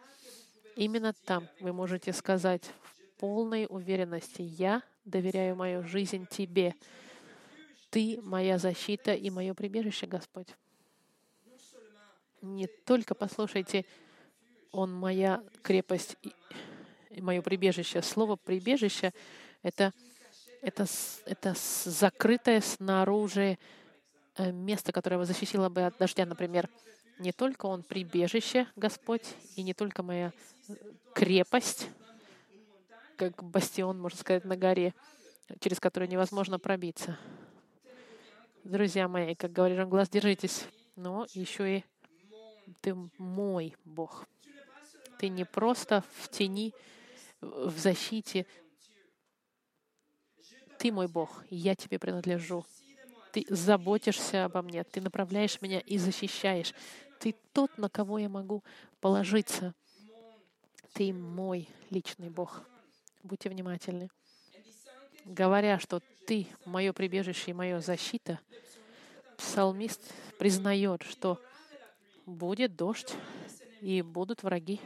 именно 0.76 1.14
там 1.26 1.48
вы 1.62 1.72
можете 1.72 2.12
сказать 2.12 2.64
полной 3.18 3.66
уверенности. 3.70 4.42
Я 4.42 4.84
доверяю 5.06 5.56
мою 5.56 5.84
жизнь 5.84 6.28
Тебе. 6.30 6.76
Ты 7.90 8.20
моя 8.22 8.58
защита 8.58 9.14
и 9.14 9.30
мое 9.30 9.54
прибежище, 9.54 10.06
Господь. 10.06 10.50
Не 12.46 12.68
только 12.68 13.16
послушайте, 13.16 13.86
Он 14.72 14.94
моя 14.94 15.44
крепость 15.64 16.16
и 17.10 17.22
мое 17.22 17.42
прибежище. 17.42 18.02
Слово 18.04 18.36
прибежище— 18.36 19.14
это, 19.64 19.92
это, 20.62 20.86
это 21.26 21.56
закрытое 21.86 22.62
снаружи 22.62 23.58
э, 24.38 24.52
место, 24.52 24.92
которое 24.92 25.18
вас 25.18 25.28
защитило 25.28 25.70
бы 25.70 25.82
от 25.82 25.98
дождя, 25.98 26.26
например. 26.26 26.70
Не 27.18 27.32
только 27.32 27.66
Он 27.66 27.82
прибежище, 27.82 28.68
Господь, 28.76 29.26
и 29.56 29.64
не 29.64 29.74
только 29.74 30.04
моя 30.04 30.32
крепость, 31.14 31.88
как 33.18 33.44
бастион, 33.44 34.00
можно 34.00 34.20
сказать, 34.20 34.46
на 34.46 34.56
горе, 34.56 34.94
через 35.62 35.80
который 35.80 36.08
невозможно 36.08 36.60
пробиться. 36.60 37.18
Друзья 38.64 39.08
мои, 39.08 39.34
как 39.34 39.52
говорит 39.52 39.88
глаз, 39.88 40.10
держитесь. 40.10 40.68
Но 40.96 41.26
еще 41.34 41.78
и 41.78 41.86
ты 42.82 42.96
мой 43.18 43.76
Бог. 43.86 44.26
Ты 45.20 45.30
не 45.30 45.46
просто 45.46 46.04
в 46.18 46.30
тени, 46.30 46.74
в 47.42 47.78
защите. 47.78 48.46
Ты 50.78 50.92
мой 50.92 51.08
Бог, 51.08 51.44
я 51.50 51.76
тебе 51.76 52.00
принадлежу. 52.00 52.66
Ты 53.32 53.46
заботишься 53.50 54.46
обо 54.46 54.62
мне, 54.62 54.84
ты 54.84 55.02
направляешь 55.02 55.62
меня 55.62 55.80
и 55.80 55.98
защищаешь. 55.98 56.74
Ты 57.20 57.36
тот, 57.54 57.78
на 57.78 57.90
кого 57.90 58.18
я 58.18 58.30
могу 58.30 58.64
положиться. 59.00 59.74
Ты 60.94 61.14
мой 61.14 61.68
личный 61.90 62.30
Бог. 62.30 62.62
Будьте 63.24 63.50
внимательны. 63.50 64.10
Говоря, 65.26 65.80
что 65.80 66.02
ты 66.28 66.48
мое 66.66 66.94
прибежище 66.94 67.52
и 67.52 67.54
моя 67.54 67.82
защита, 67.82 68.40
псалмист 69.38 70.02
признает, 70.38 71.02
что 71.04 71.42
будет 72.26 72.76
дождь 72.76 73.14
и 73.82 74.02
будут 74.02 74.44
враги, 74.44 74.80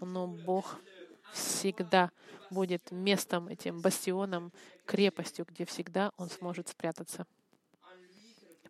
но 0.00 0.26
Бог 0.26 0.80
всегда 1.32 2.10
будет 2.50 2.90
местом, 2.90 3.48
этим 3.48 3.80
бастионом, 3.80 4.52
крепостью, 4.86 5.46
где 5.48 5.64
всегда 5.64 6.12
Он 6.16 6.28
сможет 6.28 6.68
спрятаться. 6.68 7.26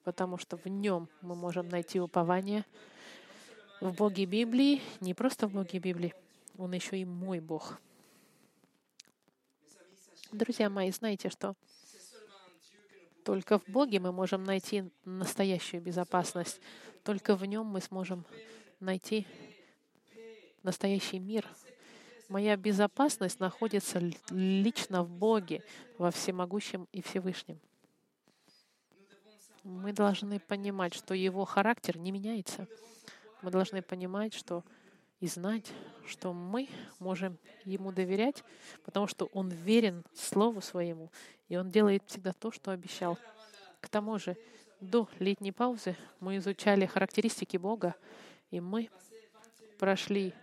Потому 0.02 0.38
что 0.38 0.56
в 0.56 0.66
Нем 0.66 1.08
мы 1.22 1.34
можем 1.34 1.68
найти 1.68 2.00
упование. 2.00 2.64
В 3.80 3.92
Боге 3.92 4.24
Библии, 4.24 4.82
не 5.00 5.14
просто 5.14 5.46
в 5.46 5.52
Боге 5.52 5.78
Библии, 5.78 6.14
Он 6.56 6.72
еще 6.72 6.98
и 6.98 7.04
мой 7.04 7.40
Бог— 7.40 7.80
Друзья 10.34 10.68
мои, 10.68 10.90
знаете, 10.90 11.30
что 11.30 11.54
только 13.24 13.58
в 13.58 13.66
Боге 13.68 14.00
мы 14.00 14.12
можем 14.12 14.44
найти 14.44 14.84
настоящую 15.04 15.82
безопасность. 15.82 16.60
Только 17.02 17.34
в 17.36 17.44
Нем 17.44 17.66
мы 17.66 17.80
сможем 17.80 18.24
найти 18.80 19.26
настоящий 20.62 21.18
мир. 21.18 21.48
Моя 22.28 22.56
безопасность 22.56 23.40
находится 23.40 24.00
лично 24.30 25.02
в 25.02 25.10
Боге, 25.10 25.62
во 25.98 26.10
Всемогущем 26.10 26.86
и 26.92 27.02
Всевышнем. 27.02 27.58
Мы 29.62 29.92
должны 29.92 30.38
понимать, 30.38 30.92
что 30.92 31.14
Его 31.14 31.46
характер 31.46 31.96
не 31.96 32.12
меняется. 32.12 32.68
Мы 33.40 33.50
должны 33.50 33.80
понимать, 33.80 34.34
что 34.34 34.62
и 35.24 35.26
знать, 35.26 35.72
что 36.06 36.34
мы 36.34 36.68
можем 36.98 37.38
Ему 37.64 37.92
доверять, 37.92 38.44
потому 38.84 39.06
что 39.06 39.24
Он 39.32 39.48
верен 39.48 40.04
Слову 40.12 40.60
Своему, 40.60 41.10
и 41.48 41.56
Он 41.56 41.70
делает 41.70 42.02
всегда 42.04 42.34
то, 42.34 42.50
что 42.50 42.72
обещал. 42.72 43.16
К 43.80 43.88
тому 43.88 44.18
же 44.18 44.36
До 44.82 45.08
летней 45.18 45.50
паузы 45.50 45.96
мы 46.20 46.36
изучали 46.36 46.84
характеристики 46.84 47.56
Бога, 47.56 47.94
и 48.50 48.60
мы 48.60 48.90
прошли, 49.78 50.34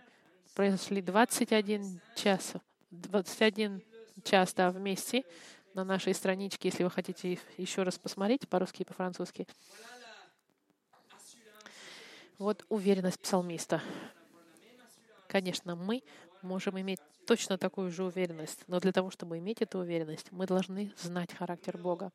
прошли 0.56 1.00
21 1.00 2.00
час, 2.16 2.54
21 2.90 3.84
час 4.24 4.52
да, 4.52 4.72
вместе 4.72 5.24
на 5.74 5.84
нашей 5.84 6.12
страничке, 6.12 6.70
если 6.70 6.82
вы 6.82 6.90
хотите 6.90 7.38
еще 7.56 7.84
раз 7.84 8.00
посмотреть 8.00 8.48
по-русски 8.48 8.82
и 8.82 8.84
по-французски. 8.84 9.46
Вот 12.38 12.66
уверенность 12.68 13.20
псалмиста. 13.20 13.80
Конечно, 15.32 15.76
мы 15.76 16.02
можем 16.42 16.78
иметь 16.78 17.00
точно 17.26 17.56
такую 17.56 17.90
же 17.90 18.04
уверенность, 18.04 18.64
но 18.66 18.80
для 18.80 18.92
того, 18.92 19.10
чтобы 19.10 19.38
иметь 19.38 19.62
эту 19.62 19.78
уверенность, 19.78 20.30
мы 20.30 20.46
должны 20.46 20.92
знать 20.98 21.32
характер 21.32 21.78
Бога. 21.78 22.12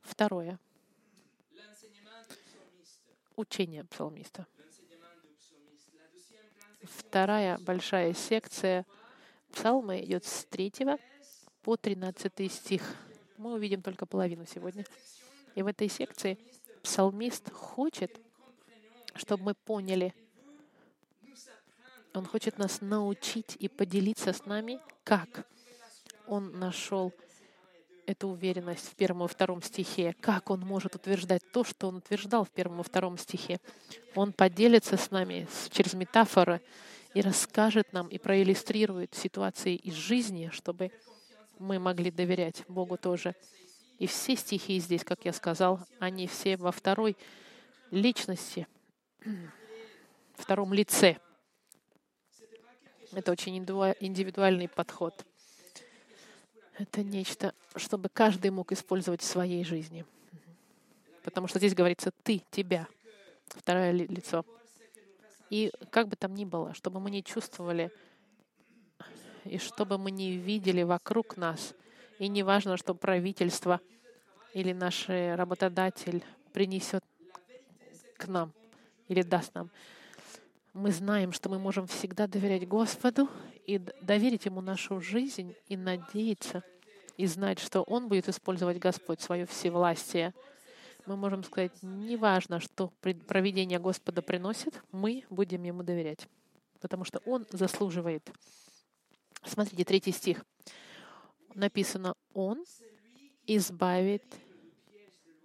Второе. 0.00 0.58
Учение 3.36 3.84
псалмиста. 3.84 4.44
Вторая 6.82 7.58
большая 7.58 8.12
секция 8.12 8.84
псалма 9.52 10.00
идет 10.00 10.24
с 10.24 10.44
3 10.46 10.72
по 11.62 11.76
13 11.76 12.52
стих. 12.52 12.82
Мы 13.36 13.52
увидим 13.52 13.82
только 13.82 14.04
половину 14.04 14.46
сегодня. 14.46 14.84
И 15.54 15.62
в 15.62 15.68
этой 15.68 15.88
секции 15.88 16.36
псалмист 16.82 17.52
хочет, 17.52 18.20
чтобы 19.14 19.44
мы 19.44 19.54
поняли, 19.54 20.12
он 22.18 22.26
хочет 22.26 22.58
нас 22.58 22.80
научить 22.80 23.56
и 23.58 23.68
поделиться 23.68 24.32
с 24.32 24.44
нами, 24.44 24.80
как 25.04 25.46
он 26.26 26.58
нашел 26.58 27.12
эту 28.06 28.28
уверенность 28.28 28.88
в 28.88 28.96
первом 28.96 29.26
и 29.26 29.28
втором 29.28 29.62
стихе, 29.62 30.14
как 30.20 30.50
он 30.50 30.60
может 30.60 30.94
утверждать 30.94 31.42
то, 31.52 31.62
что 31.62 31.88
он 31.88 31.96
утверждал 31.96 32.44
в 32.44 32.50
первом 32.50 32.80
и 32.80 32.82
втором 32.82 33.18
стихе. 33.18 33.60
Он 34.14 34.32
поделится 34.32 34.96
с 34.96 35.10
нами 35.10 35.46
через 35.70 35.94
метафоры 35.94 36.60
и 37.14 37.20
расскажет 37.20 37.92
нам 37.92 38.08
и 38.08 38.18
проиллюстрирует 38.18 39.14
ситуации 39.14 39.76
из 39.76 39.94
жизни, 39.94 40.50
чтобы 40.52 40.90
мы 41.58 41.78
могли 41.78 42.10
доверять 42.10 42.64
Богу 42.66 42.96
тоже. 42.96 43.34
И 43.98 44.06
все 44.06 44.36
стихи 44.36 44.78
здесь, 44.80 45.04
как 45.04 45.24
я 45.24 45.32
сказал, 45.32 45.80
они 45.98 46.26
все 46.26 46.56
во 46.56 46.72
второй 46.72 47.16
личности, 47.90 48.66
втором 50.34 50.72
лице. 50.72 51.18
Это 53.12 53.32
очень 53.32 53.56
индивидуальный 53.56 54.68
подход. 54.68 55.24
Это 56.78 57.02
нечто, 57.02 57.54
чтобы 57.74 58.08
каждый 58.08 58.50
мог 58.50 58.70
использовать 58.70 59.22
в 59.22 59.24
своей 59.24 59.64
жизни. 59.64 60.04
Потому 61.24 61.48
что 61.48 61.58
здесь 61.58 61.74
говорится 61.74 62.12
«ты», 62.22 62.42
«тебя», 62.50 62.86
второе 63.48 63.92
лицо. 63.92 64.44
И 65.50 65.72
как 65.90 66.08
бы 66.08 66.16
там 66.16 66.34
ни 66.34 66.44
было, 66.44 66.74
чтобы 66.74 67.00
мы 67.00 67.10
не 67.10 67.24
чувствовали, 67.24 67.90
и 69.44 69.58
чтобы 69.58 69.96
мы 69.98 70.10
не 70.10 70.36
видели 70.36 70.82
вокруг 70.82 71.36
нас, 71.36 71.74
и 72.18 72.28
не 72.28 72.42
важно, 72.42 72.76
что 72.76 72.94
правительство 72.94 73.80
или 74.52 74.72
наш 74.72 75.08
работодатель 75.08 76.22
принесет 76.52 77.02
к 78.16 78.26
нам 78.28 78.52
или 79.08 79.22
даст 79.22 79.54
нам. 79.54 79.70
Мы 80.72 80.92
знаем, 80.92 81.32
что 81.32 81.48
мы 81.48 81.58
можем 81.58 81.86
всегда 81.86 82.26
доверять 82.26 82.68
Господу 82.68 83.28
и 83.66 83.78
доверить 84.00 84.46
Ему 84.46 84.60
нашу 84.60 85.00
жизнь 85.00 85.54
и 85.66 85.76
надеяться, 85.76 86.62
и 87.16 87.26
знать, 87.26 87.58
что 87.58 87.82
Он 87.82 88.08
будет 88.08 88.28
использовать 88.28 88.78
Господь 88.78 89.20
свое 89.20 89.46
всевластие— 89.46 90.34
мы 91.08 91.16
можем 91.16 91.42
сказать, 91.42 91.72
неважно, 91.82 92.60
что 92.60 92.92
проведение 93.00 93.78
Господа 93.78 94.20
приносит, 94.20 94.82
мы 94.92 95.24
будем 95.30 95.62
Ему 95.62 95.82
доверять, 95.82 96.28
потому 96.80 97.04
что 97.04 97.20
Он 97.24 97.46
заслуживает. 97.50 98.30
Смотрите, 99.42 99.86
третий 99.86 100.12
стих. 100.12 100.44
Написано, 101.54 102.14
Он 102.34 102.62
избавит 103.46 104.22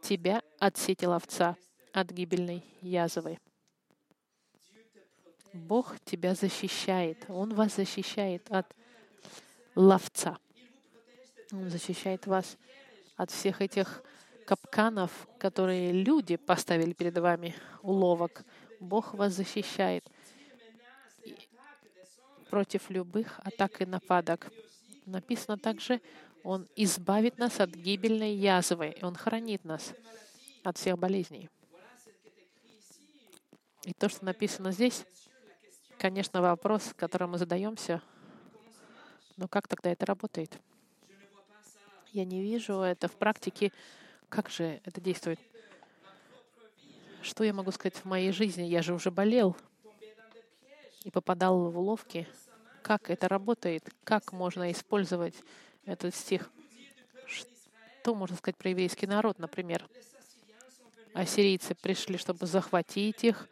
тебя 0.02 0.42
от 0.60 0.78
сети 0.78 1.06
ловца, 1.06 1.56
от 1.94 2.12
гибельной 2.12 2.62
язвы. 2.82 3.40
Бог 5.54 6.00
тебя 6.04 6.34
защищает. 6.34 7.26
Он 7.30 7.54
вас 7.54 7.76
защищает 7.76 8.50
от 8.52 8.66
ловца. 9.76 10.38
Он 11.52 11.70
защищает 11.70 12.26
вас 12.26 12.58
от 13.16 13.30
всех 13.30 13.62
этих 13.62 14.04
капканов, 14.46 15.28
которые 15.38 15.92
люди 15.92 16.36
поставили 16.36 16.94
перед 16.94 17.18
вами, 17.18 17.56
уловок. 17.82 18.44
Бог 18.80 19.14
вас 19.14 19.34
защищает 19.34 20.04
против 22.50 22.90
любых 22.90 23.40
атак 23.44 23.82
и 23.82 23.86
нападок. 23.86 24.52
Написано 25.06 25.58
также, 25.58 26.02
Он 26.44 26.68
избавит 26.76 27.38
нас 27.38 27.60
от 27.60 27.70
гибельной 27.70 28.34
язвы, 28.34 28.90
и 28.90 29.04
Он 29.04 29.16
хранит 29.16 29.64
нас 29.64 29.94
от 30.64 30.78
всех 30.78 30.98
болезней. 30.98 31.50
И 33.86 33.94
то, 33.94 34.10
что 34.10 34.26
написано 34.26 34.72
здесь, 34.72 35.06
конечно, 35.98 36.42
вопрос, 36.42 36.94
который 36.96 37.28
мы 37.28 37.38
задаемся, 37.38 38.02
но 39.38 39.48
как 39.48 39.68
тогда 39.68 39.92
это 39.92 40.06
работает? 40.06 40.60
Я 42.12 42.26
не 42.26 42.42
вижу 42.42 42.82
это 42.82 43.08
в 43.08 43.14
практике 43.14 43.72
как 44.34 44.50
же 44.50 44.82
это 44.84 45.00
действует? 45.00 45.40
Что 47.22 47.44
я 47.44 47.54
могу 47.54 47.70
сказать 47.70 47.98
в 47.98 48.06
моей 48.06 48.32
жизни? 48.32 48.64
Я 48.64 48.82
же 48.82 48.96
уже 48.96 49.12
болел 49.12 49.56
и 51.04 51.12
попадал 51.12 51.70
в 51.70 51.78
уловки. 51.78 52.28
Как 52.82 53.12
это 53.12 53.28
работает? 53.28 53.88
Как 54.04 54.32
можно 54.32 54.72
использовать 54.72 55.36
этот 55.86 56.16
стих? 56.16 56.50
Что 57.28 58.16
можно 58.16 58.36
сказать 58.36 58.58
про 58.58 58.72
еврейский 58.72 59.06
народ, 59.06 59.38
например? 59.38 59.88
Ассирийцы 61.14 61.76
пришли, 61.76 62.18
чтобы 62.18 62.48
захватить 62.48 63.24
их, 63.24 63.48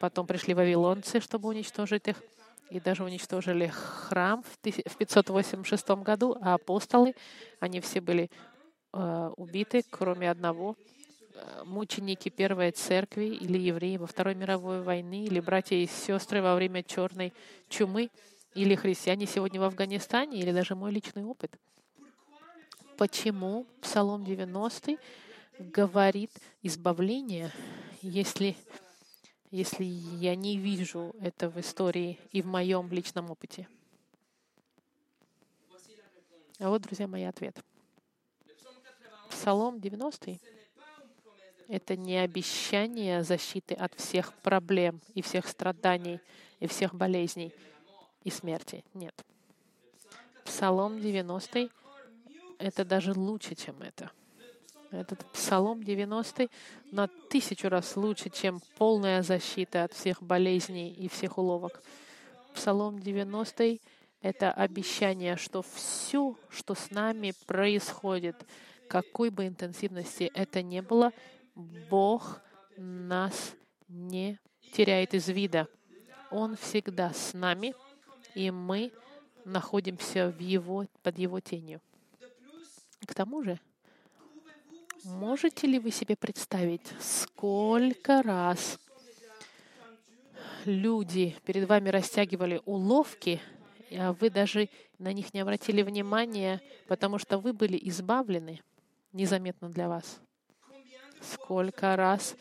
потом 0.00 0.26
пришли 0.26 0.54
вавилонцы, 0.54 1.20
чтобы 1.20 1.48
уничтожить 1.48 2.08
их, 2.08 2.22
и 2.70 2.80
даже 2.80 3.04
уничтожили 3.04 3.68
храм 3.68 4.42
в 4.42 4.58
586 4.58 5.88
году, 6.02 6.36
а 6.40 6.54
апостолы, 6.54 7.14
они 7.60 7.80
все 7.80 8.00
были 8.00 8.30
Э, 8.92 9.30
убиты, 9.36 9.84
кроме 9.90 10.30
одного, 10.30 10.74
э, 11.34 11.62
мученики 11.64 12.30
Первой 12.30 12.70
Церкви 12.70 13.26
или 13.26 13.58
евреи 13.58 13.98
во 13.98 14.06
Второй 14.06 14.34
мировой 14.34 14.82
войны, 14.82 15.24
или 15.24 15.40
братья 15.40 15.76
и 15.76 15.86
сестры 15.86 16.40
во 16.40 16.54
время 16.54 16.82
черной 16.82 17.34
чумы, 17.68 18.10
или 18.54 18.74
христиане 18.74 19.26
сегодня 19.26 19.60
в 19.60 19.64
Афганистане, 19.64 20.40
или 20.40 20.52
даже 20.52 20.74
мой 20.74 20.90
личный 20.90 21.22
опыт. 21.22 21.54
Почему 22.96 23.66
Псалом 23.82 24.24
90 24.24 24.96
говорит 25.58 26.32
избавление, 26.62 27.52
если, 28.00 28.56
если 29.50 29.84
я 29.84 30.34
не 30.34 30.56
вижу 30.58 31.14
это 31.20 31.48
в 31.48 31.58
истории 31.60 32.18
и 32.32 32.42
в 32.42 32.46
моем 32.46 32.90
личном 32.90 33.30
опыте? 33.30 33.68
А 36.58 36.68
вот, 36.68 36.82
друзья, 36.82 37.06
мой 37.06 37.26
ответ. 37.26 37.56
Псалом 39.30 39.80
90— 39.80 40.38
это 41.68 41.96
не 41.96 42.16
обещание 42.16 43.22
защиты 43.22 43.74
от 43.74 43.94
всех 43.94 44.34
проблем 44.34 45.00
и 45.14 45.22
всех 45.22 45.46
страданий 45.46 46.20
и 46.58 46.66
всех 46.66 46.94
болезней 46.94 47.52
и 48.24 48.30
смерти. 48.30 48.84
Нет. 48.94 49.14
Псалом 50.44 51.00
90— 51.00 51.68
это 52.58 52.84
даже 52.84 53.12
лучше, 53.12 53.54
чем 53.54 53.80
это. 53.82 54.10
Этот 54.90 55.24
Псалом 55.32 55.82
90 55.82 56.48
на 56.92 57.08
тысячу 57.28 57.68
раз 57.68 57.96
лучше, 57.96 58.30
чем 58.30 58.60
полная 58.78 59.22
защита 59.22 59.84
от 59.84 59.92
всех 59.92 60.22
болезней 60.22 60.90
и 60.92 61.08
всех 61.08 61.36
уловок. 61.36 61.82
Псалом 62.54 62.98
90— 62.98 63.78
это 64.22 64.50
обещание, 64.50 65.36
что 65.36 65.62
все, 65.62 66.36
что 66.48 66.74
с 66.74 66.90
нами 66.90 67.34
происходит, 67.46 68.46
какой 68.88 69.28
бы 69.28 69.46
интенсивности 69.46 70.30
это 70.34 70.62
ни 70.62 70.80
было, 70.80 71.12
Бог 71.90 72.40
нас 72.76 73.54
не 73.88 74.38
теряет 74.72 75.12
из 75.12 75.28
вида. 75.28 75.68
Он 76.30 76.56
всегда 76.56 77.12
с 77.12 77.34
нами, 77.34 77.74
и 78.34 78.50
мы 78.50 78.92
находимся 79.44 80.30
в 80.30 80.40
его, 80.40 80.86
под 81.02 81.18
Его 81.18 81.40
тенью. 81.40 81.80
К 83.06 83.14
тому 83.14 83.42
же, 83.42 83.58
можете 85.04 85.66
ли 85.66 85.78
вы 85.78 85.90
себе 85.90 86.16
представить, 86.16 86.86
сколько 87.00 88.22
раз 88.22 88.78
люди 90.64 91.36
перед 91.44 91.68
вами 91.68 91.88
растягивали 91.88 92.60
уловки, 92.64 93.40
а 93.92 94.12
вы 94.12 94.30
даже 94.30 94.68
на 94.98 95.12
них 95.12 95.32
не 95.32 95.40
обратили 95.40 95.82
внимания, 95.82 96.60
потому 96.86 97.18
что 97.18 97.38
вы 97.38 97.52
были 97.52 97.78
избавлены 97.88 98.60
незаметно 99.12 99.68
для 99.68 99.88
вас. 99.88 100.20
сколько 101.20 101.96
раз 101.96 102.36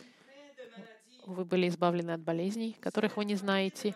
вы 1.25 1.45
были 1.45 1.67
избавлены 1.67 2.11
от 2.11 2.21
болезней, 2.21 2.77
которых 2.79 3.17
вы 3.17 3.25
не 3.25 3.35
знаете. 3.35 3.95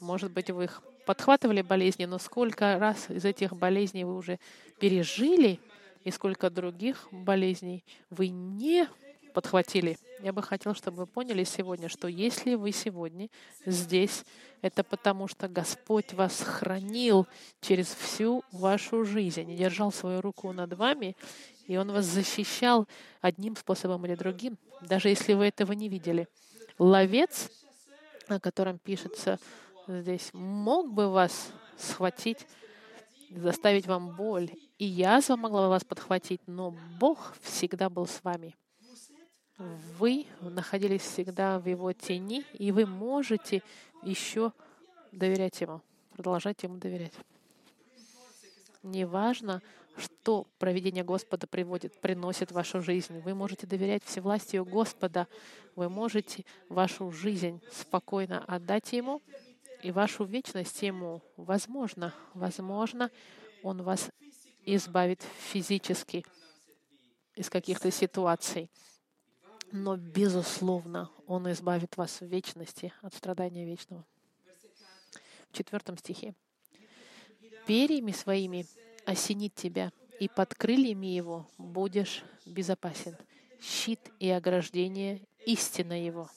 Может 0.00 0.32
быть, 0.32 0.50
вы 0.50 0.64
их 0.64 0.82
подхватывали 1.06 1.62
болезни, 1.62 2.04
но 2.04 2.18
сколько 2.18 2.78
раз 2.78 3.10
из 3.10 3.24
этих 3.24 3.54
болезней 3.54 4.04
вы 4.04 4.14
уже 4.14 4.38
пережили, 4.78 5.60
и 6.04 6.10
сколько 6.10 6.50
других 6.50 7.08
болезней 7.10 7.84
вы 8.10 8.28
не 8.28 8.88
подхватили. 9.38 9.98
Я 10.20 10.32
бы 10.32 10.42
хотел, 10.42 10.74
чтобы 10.74 10.98
вы 10.98 11.06
поняли 11.06 11.44
сегодня, 11.44 11.88
что 11.88 12.08
если 12.08 12.54
вы 12.54 12.72
сегодня 12.72 13.28
здесь, 13.64 14.24
это 14.62 14.82
потому, 14.82 15.28
что 15.28 15.48
Господь 15.48 16.12
вас 16.12 16.40
хранил 16.40 17.26
через 17.60 17.86
всю 17.86 18.42
вашу 18.50 19.04
жизнь 19.04 19.48
и 19.50 19.56
держал 19.56 19.92
свою 19.92 20.20
руку 20.20 20.52
над 20.52 20.72
вами, 20.72 21.16
и 21.66 21.76
Он 21.76 21.92
вас 21.92 22.06
защищал 22.06 22.88
одним 23.20 23.54
способом 23.54 24.04
или 24.06 24.16
другим, 24.16 24.58
даже 24.80 25.08
если 25.08 25.34
вы 25.34 25.46
этого 25.46 25.72
не 25.72 25.88
видели. 25.88 26.26
Ловец, 26.78 27.50
о 28.26 28.40
котором 28.40 28.78
пишется 28.78 29.38
здесь, 29.86 30.30
мог 30.32 30.92
бы 30.92 31.10
вас 31.10 31.52
схватить, 31.76 32.46
заставить 33.30 33.86
вам 33.86 34.16
боль, 34.16 34.50
и 34.78 34.84
язва 34.84 35.36
могла 35.36 35.68
вас 35.68 35.84
подхватить, 35.84 36.40
но 36.46 36.74
Бог 36.98 37.34
всегда 37.42 37.88
был 37.88 38.06
с 38.06 38.22
вами 38.22 38.54
вы 39.58 40.26
находились 40.40 41.02
всегда 41.02 41.58
в 41.58 41.66
его 41.66 41.92
тени, 41.92 42.44
и 42.52 42.70
вы 42.70 42.86
можете 42.86 43.62
еще 44.02 44.52
доверять 45.10 45.60
ему, 45.60 45.82
продолжать 46.14 46.62
ему 46.62 46.76
доверять. 46.76 47.12
Неважно, 48.84 49.60
что 49.96 50.46
проведение 50.58 51.02
Господа 51.02 51.48
приводит, 51.48 52.00
приносит 52.00 52.52
в 52.52 52.54
вашу 52.54 52.80
жизнь. 52.80 53.18
Вы 53.20 53.34
можете 53.34 53.66
доверять 53.66 54.04
всевластию 54.04 54.64
Господа. 54.64 55.26
Вы 55.74 55.88
можете 55.88 56.44
вашу 56.68 57.10
жизнь 57.10 57.60
спокойно 57.72 58.44
отдать 58.46 58.92
Ему 58.92 59.20
и 59.82 59.90
вашу 59.90 60.24
вечность 60.24 60.80
Ему. 60.82 61.20
Возможно, 61.36 62.14
возможно, 62.34 63.10
Он 63.64 63.82
вас 63.82 64.08
избавит 64.76 65.22
физически 65.50 66.24
из 67.34 67.48
каких-то 67.48 67.90
ситуаций 67.90 68.70
но, 69.72 69.96
безусловно, 69.96 71.10
Он 71.26 71.50
избавит 71.52 71.96
вас 71.96 72.20
в 72.20 72.26
вечности 72.26 72.92
от 73.02 73.14
страдания 73.14 73.66
вечного. 73.66 74.04
В 75.50 75.56
четвертом 75.56 75.96
стихе. 75.98 76.34
«Перьями 77.66 78.12
своими 78.12 78.66
осенит 79.04 79.54
тебя, 79.54 79.92
и 80.20 80.28
под 80.28 80.54
крыльями 80.54 81.06
его 81.06 81.46
будешь 81.58 82.24
безопасен. 82.46 83.16
Щит 83.60 84.00
и 84.18 84.30
ограждение— 84.30 85.22
истина 85.46 86.02
его». 86.02 86.30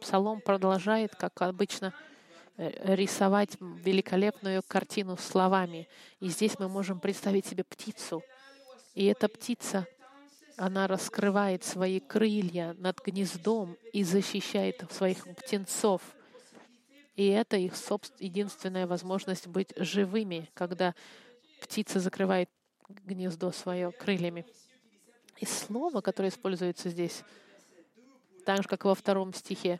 Псалом, 0.00 0.40
продолжает, 0.40 1.14
как 1.14 1.40
обычно, 1.42 1.94
рисовать 2.56 3.56
великолепную 3.60 4.62
картину 4.66 5.16
словами. 5.16 5.88
И 6.20 6.28
здесь 6.28 6.58
мы 6.58 6.68
можем 6.68 7.00
представить 7.00 7.46
себе 7.46 7.64
птицу— 7.64 8.22
и 8.96 9.04
эта 9.04 9.28
птица, 9.28 9.86
она 10.56 10.86
раскрывает 10.86 11.62
свои 11.62 12.00
крылья 12.00 12.74
над 12.78 12.98
гнездом 13.04 13.76
и 13.92 14.02
защищает 14.04 14.82
своих 14.90 15.22
птенцов. 15.36 16.00
И 17.14 17.26
это 17.26 17.58
их 17.58 17.74
единственная 18.18 18.86
возможность 18.86 19.48
быть 19.48 19.74
живыми, 19.76 20.48
когда 20.54 20.94
птица 21.60 22.00
закрывает 22.00 22.48
гнездо 22.88 23.52
свое 23.52 23.92
крыльями. 23.92 24.46
И 25.40 25.44
слово, 25.44 26.00
которое 26.00 26.30
используется 26.30 26.88
здесь, 26.88 27.22
так 28.46 28.62
же, 28.62 28.68
как 28.68 28.86
во 28.86 28.94
втором 28.94 29.34
стихе, 29.34 29.78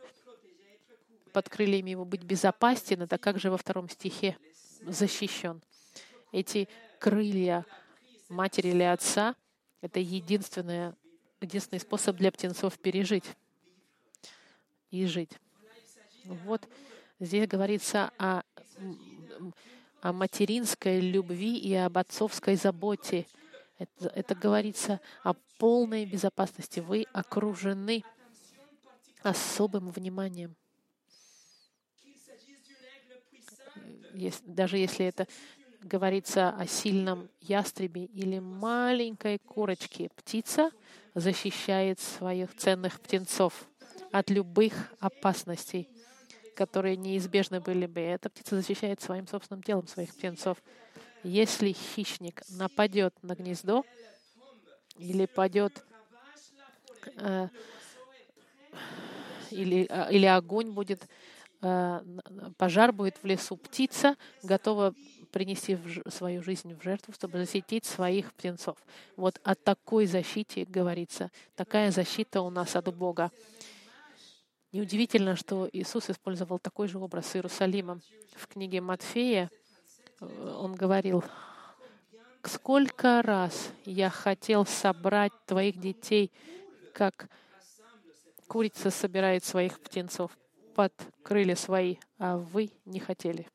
под 1.37 1.49
крыльями 1.49 1.91
его 1.91 2.03
быть 2.03 2.23
безопасен, 2.23 3.03
это 3.03 3.19
как 3.19 3.39
же 3.39 3.51
во 3.51 3.57
втором 3.57 3.87
стихе 3.89 4.35
защищен. 4.81 5.61
Эти 6.31 6.67
крылья 6.97 7.63
матери 8.27 8.69
или 8.69 8.81
отца— 8.81 9.35
это 9.81 9.99
единственное, 9.99 10.95
единственный 11.39 11.77
способ 11.77 12.15
для 12.17 12.31
птенцов 12.31 12.79
пережить 12.79 13.23
и 14.89 15.05
жить. 15.05 15.29
Вот 16.25 16.67
здесь 17.19 17.47
говорится 17.47 18.09
о, 18.17 18.41
о 20.01 20.13
материнской 20.13 20.99
любви 20.99 21.55
и 21.59 21.75
об 21.75 21.99
отцовской 21.99 22.55
заботе. 22.55 23.27
Это, 23.77 24.07
это 24.07 24.33
говорится 24.33 25.01
о 25.21 25.33
полной 25.59 26.07
безопасности. 26.07 26.79
Вы 26.79 27.05
окружены 27.13 28.03
особым 29.21 29.91
вниманием. 29.91 30.55
Даже 34.45 34.77
если 34.77 35.05
это 35.05 35.27
говорится 35.81 36.49
о 36.49 36.65
сильном 36.67 37.29
ястребе 37.41 38.05
или 38.05 38.39
маленькой 38.39 39.39
курочке. 39.39 40.09
Птица 40.15 40.71
защищает 41.13 41.99
своих 41.99 42.55
ценных 42.55 42.99
птенцов 42.99 43.67
от 44.11 44.29
любых 44.29 44.93
опасностей, 44.99 45.89
которые 46.55 46.97
неизбежны 46.97 47.59
были 47.59 47.85
бы. 47.85 48.01
Эта 48.01 48.29
птица 48.29 48.55
защищает 48.55 49.01
своим 49.01 49.27
собственным 49.27 49.63
телом 49.63 49.87
своих 49.87 50.15
птенцов. 50.15 50.57
Если 51.23 51.73
хищник 51.73 52.41
нападет 52.49 53.13
на 53.23 53.35
гнездо 53.35 53.85
или 54.97 55.25
падет 55.25 55.83
э, 57.17 57.49
или, 59.51 59.87
э, 59.89 60.13
или 60.13 60.25
огонь 60.25 60.71
будет, 60.71 61.07
пожар 61.59 62.91
будет 62.91 63.17
в 63.21 63.25
лесу, 63.25 63.57
птица 63.57 64.15
готова 64.43 64.93
принести 65.31 65.75
в 65.75 66.09
свою 66.09 66.41
жизнь 66.41 66.73
в 66.75 66.81
жертву, 66.81 67.13
чтобы 67.13 67.37
защитить 67.39 67.85
своих 67.85 68.33
птенцов. 68.33 68.77
Вот 69.15 69.39
о 69.43 69.55
такой 69.55 70.05
защите 70.05 70.65
говорится. 70.65 71.31
Такая 71.55 71.91
защита 71.91 72.41
у 72.41 72.49
нас 72.49 72.75
от 72.75 72.93
Бога. 72.95 73.31
Неудивительно, 74.71 75.35
что 75.35 75.69
Иисус 75.71 76.09
использовал 76.09 76.59
такой 76.59 76.87
же 76.87 76.99
образ 76.99 77.27
с 77.27 77.35
Иерусалимом. 77.35 78.01
В 78.35 78.47
книге 78.47 78.81
Матфея 78.81 79.49
э, 80.19 80.55
он 80.59 80.75
говорил, 80.75 81.23
«Сколько 82.43 83.21
раз 83.21 83.71
я 83.85 84.09
хотел 84.09 84.65
собрать 84.65 85.31
твоих 85.45 85.79
детей, 85.79 86.31
как 86.93 87.29
курица 88.47 88.91
собирает 88.91 89.43
своих 89.43 89.79
птенцов 89.79 90.37
под 90.77 90.93
свои, 91.55 91.97
а 92.19 92.37
вы 92.37 92.69
не 92.85 92.99
хотели». 92.99 93.47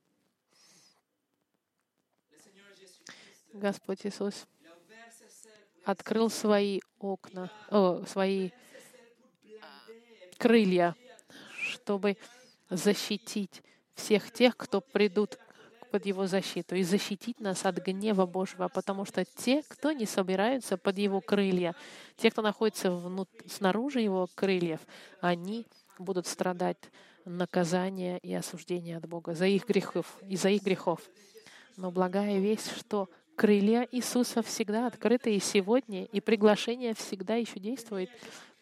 Господь 3.52 4.04
Иисус 4.04 4.46
открыл 5.85 6.30
свои 6.30 6.80
окна, 6.98 7.48
о, 7.70 8.04
свои 8.06 8.50
крылья, 10.37 10.96
чтобы 11.61 12.16
защитить 12.70 13.62
всех 13.94 14.32
тех, 14.32 14.56
кто 14.56 14.80
придут 14.80 15.38
под 15.92 16.06
Его 16.06 16.26
защиту, 16.26 16.74
и 16.74 16.82
защитить 16.82 17.38
нас 17.38 17.64
от 17.64 17.76
гнева 17.76 18.26
Божьего, 18.26 18.66
потому 18.66 19.04
что 19.04 19.24
те, 19.24 19.62
кто 19.68 19.92
не 19.92 20.06
собираются 20.06 20.76
под 20.76 20.98
Его 20.98 21.20
крылья, 21.20 21.76
те, 22.16 22.32
кто 22.32 22.42
находится 22.42 22.90
внут... 22.90 23.28
снаружи 23.46 24.00
Его 24.00 24.26
крыльев, 24.35 24.80
они 25.20 25.66
будут 25.98 26.26
страдать 26.26 26.78
наказания 27.24 28.18
и 28.18 28.32
осуждения 28.35 28.96
от 28.96 29.08
Бога 29.08 29.35
за 29.35 29.46
их 29.46 29.66
грехов, 29.66 30.18
из-за 30.28 30.50
их 30.50 30.62
грехов. 30.62 31.00
Но 31.76 31.90
благая 31.90 32.38
весть, 32.38 32.70
что 32.76 33.08
Крылья 33.37 33.88
Иисуса 33.90 34.42
всегда 34.42 34.87
открыты 34.87 35.35
и 35.35 35.40
сегодня, 35.40 36.04
и 36.04 36.20
приглашение 36.20 36.94
всегда 36.94 37.37
еще 37.37 37.58
действует. 37.58 38.11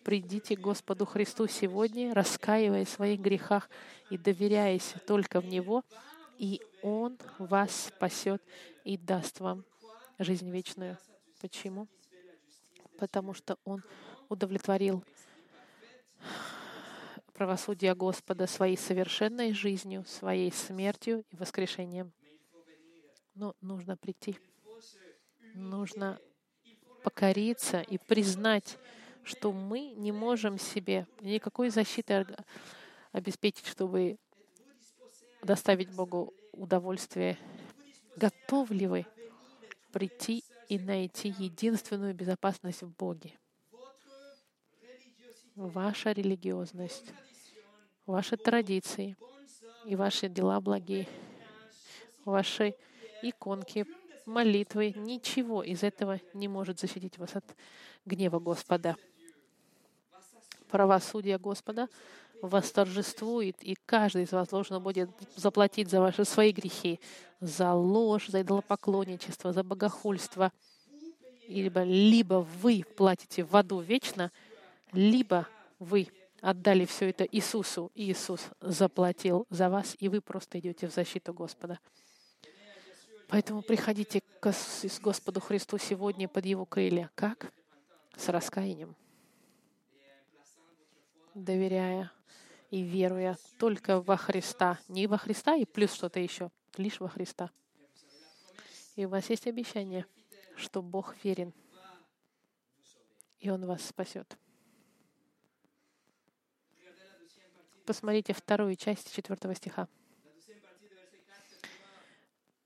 Придите 0.05 0.57
к 0.57 0.61
Господу 0.61 1.05
Христу 1.05 1.47
сегодня, 1.49 2.15
раскаиваясь 2.15 2.89
в 2.89 2.93
своих 2.93 3.21
грехах 3.21 3.69
и 4.11 4.17
доверяясь 4.17 4.95
только 5.07 5.41
в 5.41 5.47
Него, 5.47 5.83
и 6.39 6.63
Он 6.83 7.19
вас 7.39 7.89
спасет 7.89 8.43
и 8.85 8.97
даст 8.97 9.41
вам 9.41 9.65
жизнь 10.19 10.51
вечную. 10.51 10.97
Почему? 11.41 11.89
Потому 12.99 13.35
что 13.35 13.59
Он 13.65 13.83
удовлетворил 14.29 15.05
правосудие 17.41 17.95
Господа 17.95 18.47
своей 18.47 18.77
совершенной 18.77 19.55
жизнью, 19.55 20.05
своей 20.07 20.53
смертью 20.53 21.25
и 21.31 21.37
воскрешением. 21.37 22.13
Но 23.35 23.55
нужно 23.63 23.97
прийти 23.97 24.37
нужно 25.55 26.19
покориться 27.03 27.81
и 27.81 27.97
признать, 27.97 28.77
что 29.23 29.53
мы 29.53 29.95
не 29.97 30.13
можем 30.13 30.59
себе 30.59 31.07
никакой 31.23 31.71
защиты 31.71 32.27
обеспечить, 33.11 33.67
чтобы 33.67 34.19
доставить 35.43 35.91
Богу 35.95 36.35
удовольствие. 36.53 37.39
Готовы 38.17 38.75
ли 38.75 38.87
вы 38.87 39.07
прийти 39.93 40.45
и 40.69 40.79
найти 40.79 41.35
единственную 41.39 42.15
безопасность 42.15 42.83
в 42.83 42.95
Боге. 42.95 43.33
Ваша 45.57 46.13
религиозность, 46.13 47.13
ваши 48.11 48.37
традиции 48.37 49.17
и 49.85 49.97
ваши 49.97 50.29
дела 50.29 50.61
благие, 50.61 51.09
ваши 52.25 52.75
иконки, 53.23 53.87
молитвы, 54.27 54.93
ничего 54.97 55.63
из 55.63 55.83
этого 55.83 56.21
не 56.35 56.49
может 56.49 56.81
защитить 56.81 57.19
вас 57.19 57.37
от 57.37 57.45
гнева 58.05 58.39
Господа. 58.39 58.97
Правосудие 60.71 61.39
Господа 61.39 61.89
восторжествует, 62.43 63.57
и 63.63 63.77
каждый 63.87 64.23
из 64.23 64.33
вас 64.33 64.49
должен 64.49 64.83
будет 64.83 65.11
заплатить 65.37 65.91
за 65.91 66.01
ваши 66.01 66.25
свои 66.25 66.53
грехи, 66.53 67.01
за 67.41 67.73
ложь, 67.73 68.29
за 68.29 68.43
идолопоклонничество, 68.43 69.53
за 69.53 69.63
богохульство. 69.63 70.53
Либо, 71.49 71.83
либо 71.83 72.47
вы 72.63 72.85
платите 72.97 73.43
в 73.43 73.57
аду 73.57 73.81
вечно, 73.81 74.31
либо 74.93 75.49
вы 75.81 76.09
отдали 76.41 76.85
все 76.85 77.11
это 77.11 77.25
Иисусу, 77.25 77.91
и 77.95 78.11
Иисус 78.11 78.49
заплатил 78.61 79.47
за 79.51 79.69
вас, 79.69 79.97
и 79.99 80.09
вы 80.09 80.21
просто 80.21 80.59
идете 80.59 80.89
в 80.89 80.93
защиту 80.93 81.33
Господа. 81.33 81.79
Поэтому 83.29 83.63
приходите 83.63 84.21
к 84.21 84.55
Господу 85.01 85.41
Христу 85.41 85.79
сегодня 85.79 86.29
под 86.29 86.47
Его 86.47 86.67
крылья. 86.67 87.11
Как? 87.15 87.53
С 88.17 88.29
раскаянием, 88.29 88.97
доверяя 91.35 92.11
и 92.71 92.83
веруя 92.83 93.39
только 93.59 94.01
во 94.01 94.17
Христа. 94.17 94.79
Не 94.89 95.07
во 95.07 95.17
Христа 95.17 95.55
и 95.55 95.65
плюс 95.65 95.93
что-то 95.93 96.19
еще, 96.19 96.51
лишь 96.77 97.01
во 97.01 97.09
Христа. 97.09 97.51
И 98.97 99.07
у 99.07 99.09
вас 99.09 99.31
есть 99.31 99.47
обещание, 99.47 100.07
что 100.57 100.83
Бог 100.83 101.15
верен, 101.23 101.55
и 103.39 103.49
Он 103.49 103.65
вас 103.65 103.87
спасет. 103.87 104.37
Посмотрите 107.85 108.33
вторую 108.33 108.77
часть 108.77 109.15
четвертого 109.15 109.55
стиха. 109.55 109.89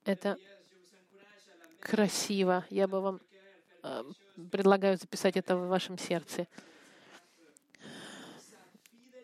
Это 0.04 0.38
красиво. 1.80 2.66
Я 2.68 2.88
бы 2.88 3.00
вам 3.00 3.20
э, 3.82 4.04
предлагаю 4.50 4.98
записать 4.98 5.36
это 5.36 5.56
в 5.56 5.68
вашем 5.68 5.96
сердце. 5.96 6.46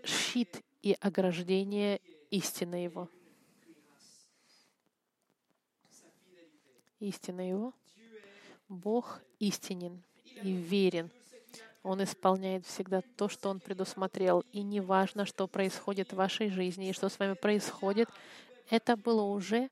Щит 0.05 0.63
и 0.83 0.97
ограждение 1.01 2.01
истины 2.31 2.77
Его. 2.77 3.09
Истина 7.01 7.47
Его. 7.47 7.75
Бог 8.69 9.21
истинен 9.39 10.03
и 10.25 10.53
верен. 10.53 11.11
Он 11.83 12.03
исполняет 12.03 12.67
всегда 12.67 13.03
то, 13.17 13.29
что 13.29 13.49
Он 13.49 13.61
предусмотрел. 13.61 14.45
И 14.53 14.63
не 14.63 14.81
важно, 14.81 15.25
что 15.25 15.47
происходит 15.47 16.13
в 16.13 16.17
вашей 16.17 16.51
жизни 16.51 16.91
и 16.91 16.93
что 16.93 17.09
с 17.09 17.19
вами 17.19 17.35
происходит, 17.35 18.09
это 18.69 18.97
было 18.97 19.23
уже 19.23 19.71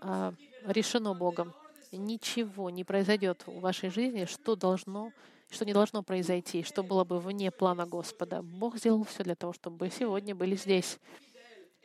а, 0.00 0.32
решено 0.64 1.14
Богом. 1.14 1.52
Ничего 1.92 2.70
не 2.70 2.84
произойдет 2.84 3.42
в 3.46 3.60
вашей 3.60 3.90
жизни, 3.90 4.24
что 4.24 4.56
должно 4.56 5.12
что 5.48 5.64
не 5.64 5.72
должно 5.72 6.02
произойти, 6.02 6.64
что 6.64 6.82
было 6.82 7.04
бы 7.04 7.20
вне 7.20 7.52
плана 7.52 7.86
Господа. 7.86 8.42
Бог 8.42 8.78
сделал 8.78 9.04
все 9.04 9.22
для 9.22 9.36
того, 9.36 9.52
чтобы 9.52 9.76
вы 9.86 9.90
сегодня 9.90 10.34
были 10.34 10.56
здесь. 10.56 10.98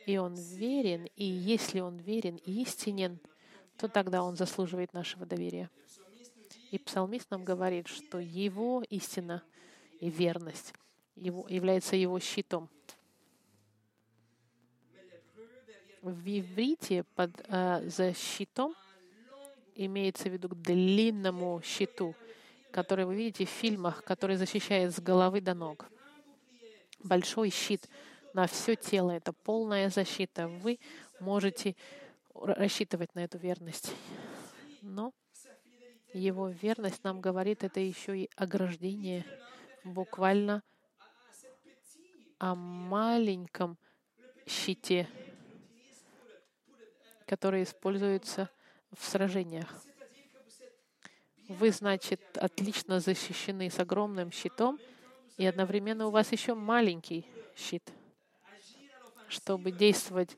И 0.04 0.18
Он 0.18 0.34
верен, 0.34 1.06
и 1.14 1.24
если 1.24 1.78
Он 1.78 1.96
верен 1.98 2.36
и 2.36 2.62
истинен, 2.62 3.20
то 3.78 3.86
тогда 3.86 4.24
Он 4.24 4.36
заслуживает 4.36 4.92
нашего 4.92 5.26
доверия. 5.26 5.70
И 6.72 6.78
псалмист 6.78 7.30
нам 7.30 7.44
говорит, 7.44 7.86
что 7.86 8.18
Его 8.18 8.82
истина 8.90 9.44
и 10.00 10.10
верность 10.10 10.74
его, 11.14 11.46
является 11.48 11.94
Его 11.94 12.18
щитом. 12.18 12.68
В 16.00 16.26
иврите 16.26 17.04
под 17.14 17.30
э, 17.46 17.88
защитом 17.88 18.74
имеется 19.76 20.28
в 20.28 20.32
виду 20.32 20.48
к 20.48 20.56
длинному 20.56 21.62
щиту— 21.62 22.16
который 22.72 23.04
вы 23.04 23.14
видите 23.14 23.44
в 23.44 23.50
фильмах, 23.50 24.02
который 24.02 24.36
защищает 24.36 24.94
с 24.94 25.00
головы 25.00 25.40
до 25.40 25.54
ног. 25.54 25.86
Большой 27.04 27.50
щит 27.50 27.88
на 28.32 28.46
все 28.46 28.74
тело— 28.74 29.10
это 29.12 29.32
полная 29.32 29.90
защита. 29.90 30.48
Вы 30.48 30.80
можете 31.20 31.76
рассчитывать 32.34 33.14
на 33.14 33.24
эту 33.24 33.38
верность. 33.38 33.92
Но 34.80 35.12
его 36.12 36.48
верность 36.48 37.04
нам 37.04 37.20
говорит, 37.20 37.64
это 37.64 37.80
еще 37.80 38.18
и 38.18 38.30
ограждение 38.36 39.24
буквально 39.84 40.62
о 42.38 42.54
маленьком 42.54 43.78
щите, 44.46 45.08
который 47.26 47.62
используется 47.62 48.50
в 48.92 49.04
сражениях. 49.04 49.72
Вы, 51.48 51.70
значит, 51.70 52.20
отлично 52.36 53.00
защищены 53.00 53.70
с 53.70 53.78
огромным 53.78 54.32
щитом, 54.32 54.78
и 55.36 55.46
одновременно 55.46 56.06
у 56.06 56.10
вас 56.10 56.32
еще 56.32 56.54
маленький 56.54 57.26
щит, 57.56 57.90
чтобы 59.28 59.72
действовать 59.72 60.36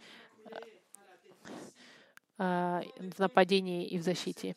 а, 2.37 2.83
в 2.99 3.19
нападении 3.19 3.87
и 3.87 3.99
в 3.99 4.03
защите. 4.03 4.57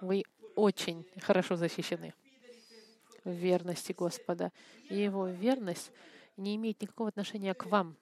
Вы 0.00 0.24
очень 0.58 1.06
хорошо 1.20 1.54
защищены 1.54 2.12
в 3.24 3.30
верности 3.30 3.92
Господа. 3.92 4.52
И 4.90 4.96
Его 4.96 5.28
верность 5.28 5.92
не 6.36 6.56
имеет 6.56 6.82
никакого 6.82 7.08
отношения 7.08 7.54
к 7.54 7.66
вам. 7.66 7.96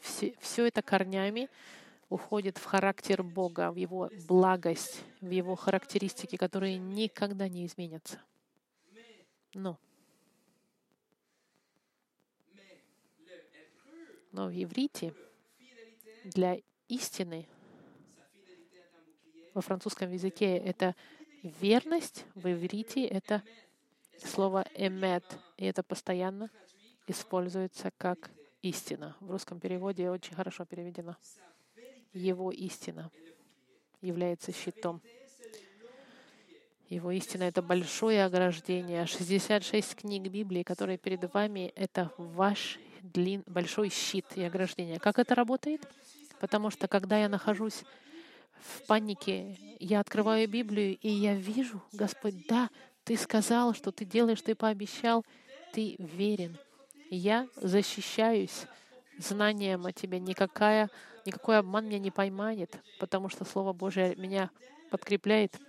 Все, 0.00 0.34
все 0.40 0.66
это 0.66 0.82
корнями 0.82 1.48
уходит 2.08 2.58
в 2.58 2.64
характер 2.64 3.22
Бога, 3.22 3.70
в 3.70 3.76
Его 3.76 4.10
благость, 4.26 5.04
в 5.20 5.30
Его 5.30 5.54
характеристики, 5.54 6.36
которые 6.36 6.78
никогда 6.78 7.48
не 7.48 7.66
изменятся. 7.66 8.20
Но, 9.54 9.78
но 14.32 14.48
в 14.48 14.62
иврите 14.62 15.14
для 16.24 16.58
истины 16.88 17.46
во 19.54 19.60
французском 19.60 20.12
языке 20.12 20.56
это 20.56 20.94
верность, 21.42 22.24
в 22.34 22.50
иврите 22.50 23.04
это 23.06 23.42
слово 24.24 24.64
«эмет», 24.74 25.24
и 25.56 25.64
это 25.64 25.82
постоянно 25.82 26.50
используется 27.06 27.90
как 27.96 28.30
истина. 28.62 29.16
В 29.20 29.30
русском 29.30 29.60
переводе 29.60 30.10
очень 30.10 30.34
хорошо 30.34 30.64
переведено. 30.64 31.16
Его 32.12 32.50
истина 32.50 33.10
является 34.00 34.52
щитом. 34.52 35.00
Его 36.88 37.10
истина— 37.10 37.42
это 37.44 37.60
большое 37.60 38.24
ограждение. 38.24 39.04
66 39.04 39.94
книг 39.94 40.30
Библии, 40.30 40.62
которые 40.62 40.96
перед 40.96 41.32
вами,— 41.34 41.72
это 41.76 42.10
ваш 42.16 42.78
длин, 43.02 43.42
большой 43.46 43.90
щит 43.90 44.24
и 44.36 44.42
ограждение. 44.42 44.98
Как 44.98 45.18
это 45.18 45.34
работает? 45.34 45.86
Потому 46.40 46.70
что, 46.70 46.88
когда 46.88 47.18
я 47.18 47.28
нахожусь 47.28 47.84
в 48.60 48.86
панике, 48.86 49.56
я 49.80 50.00
открываю 50.00 50.48
Библию, 50.48 50.96
и 50.98 51.08
я 51.08 51.34
вижу, 51.34 51.82
Господь, 51.92 52.46
да, 52.48 52.70
Ты 53.04 53.16
сказал, 53.16 53.74
что 53.74 53.92
Ты 53.92 54.04
делаешь, 54.04 54.42
Ты 54.42 54.54
пообещал, 54.54 55.24
Ты 55.72 55.96
верен. 55.98 56.56
Я 57.10 57.48
защищаюсь 57.56 58.66
знанием 59.18 59.86
о 59.86 59.92
Тебе. 59.92 60.20
Никакая 60.20 60.90
Никакой 61.28 61.58
обман 61.58 61.86
меня 61.86 61.98
не 61.98 62.10
поймает, 62.10 62.80
потому 62.98 63.28
что 63.28 63.44
Слово 63.44 63.74
Божие 63.74 64.16
меня 64.16 64.48
подкрепляет. 64.90 65.60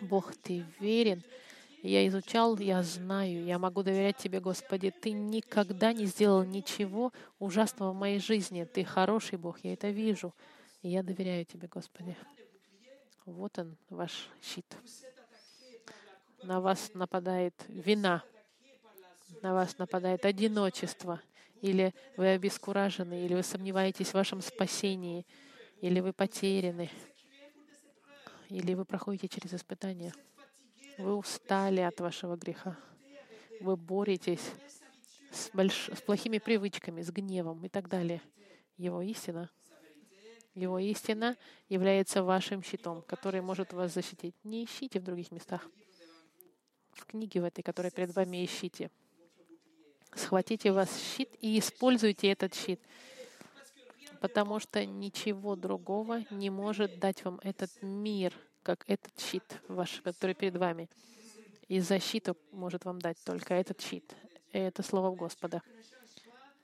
Бог, 0.00 0.32
Ты 0.36 0.64
верен. 0.78 1.24
Я 1.82 2.06
изучал, 2.06 2.56
я 2.58 2.84
знаю, 2.84 3.44
я 3.44 3.58
могу 3.58 3.82
доверять 3.82 4.16
Тебе, 4.18 4.38
Господи. 4.38 4.92
Ты 4.92 5.10
никогда 5.10 5.92
не 5.92 6.06
сделал 6.06 6.44
ничего 6.44 7.12
ужасного 7.40 7.90
в 7.90 7.96
моей 7.96 8.20
жизни. 8.20 8.62
Ты 8.62 8.84
хороший 8.84 9.38
Бог, 9.38 9.58
я 9.64 9.72
это 9.72 9.88
вижу. 9.88 10.32
Я 10.88 11.02
доверяю 11.02 11.44
Тебе, 11.44 11.66
Господи. 11.66 12.16
Вот 13.24 13.58
он, 13.58 13.76
ваш 13.90 14.28
щит. 14.40 14.64
На 16.44 16.60
вас 16.60 16.94
нападает 16.94 17.54
вина, 17.66 18.22
на 19.42 19.52
вас 19.52 19.78
нападает 19.78 20.24
одиночество, 20.24 21.20
или 21.60 21.92
вы 22.16 22.28
обескуражены, 22.28 23.24
или 23.24 23.34
вы 23.34 23.42
сомневаетесь 23.42 24.10
в 24.10 24.14
вашем 24.14 24.40
спасении, 24.40 25.26
или 25.80 25.98
вы 25.98 26.12
потеряны, 26.12 26.88
или 28.48 28.74
вы 28.74 28.84
проходите 28.84 29.26
через 29.26 29.54
испытания. 29.54 30.14
Вы 30.98 31.16
устали 31.16 31.80
от 31.80 31.98
вашего 31.98 32.36
греха. 32.36 32.78
Вы 33.60 33.76
боретесь 33.76 34.52
с, 35.32 35.50
больш... 35.52 35.88
с 35.88 36.00
плохими 36.00 36.38
привычками, 36.38 37.02
с 37.02 37.10
гневом 37.10 37.64
и 37.64 37.68
так 37.68 37.88
далее. 37.88 38.22
Его 38.76 39.02
истина, 39.02 39.50
Его 40.56 40.78
истина 40.78 41.36
является 41.68 42.22
вашим 42.22 42.62
щитом, 42.62 43.02
который 43.02 43.42
может 43.42 43.74
вас 43.74 43.92
защитить. 43.92 44.34
Не 44.42 44.64
ищите 44.64 44.98
в 44.98 45.04
других 45.04 45.30
местах. 45.30 45.68
В 46.92 47.04
книге 47.04 47.42
в 47.42 47.44
этой, 47.44 47.60
которая 47.60 47.90
перед 47.90 48.14
вами, 48.14 48.42
ищите. 48.42 48.90
Схватите 50.14 50.72
вас 50.72 50.88
щит 50.98 51.28
и 51.42 51.58
используйте 51.58 52.32
этот 52.32 52.54
щит, 52.54 52.80
потому 54.22 54.58
что 54.58 54.86
ничего 54.86 55.56
другого 55.56 56.24
не 56.30 56.48
может 56.48 56.98
дать 56.98 57.22
вам 57.22 57.38
этот 57.42 57.70
мир, 57.82 58.32
как 58.62 58.82
этот 58.88 59.12
щит 59.20 59.60
ваш, 59.68 60.00
который 60.00 60.34
перед 60.34 60.56
вами. 60.56 60.88
И 61.68 61.80
защиту 61.80 62.34
может 62.50 62.86
вам 62.86 62.98
дать 62.98 63.18
только 63.26 63.52
этот 63.52 63.82
щит. 63.82 64.14
Это 64.52 64.82
слово 64.82 65.14
Господа. 65.14 65.60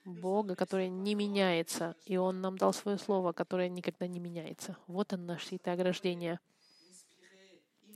Бога, 0.04 0.56
который 0.56 0.88
не 0.88 1.14
меняется, 1.14 1.94
и 2.04 2.16
Он 2.16 2.40
нам 2.40 2.58
дал 2.58 2.72
свое 2.72 2.98
слово, 2.98 3.32
которое 3.32 3.68
никогда 3.68 4.06
не 4.06 4.18
меняется. 4.18 4.76
Вот 4.86 5.12
он 5.12 5.26
наш 5.26 5.46
щит 5.46 5.66
и 5.66 5.70
ограждение. 5.70 6.40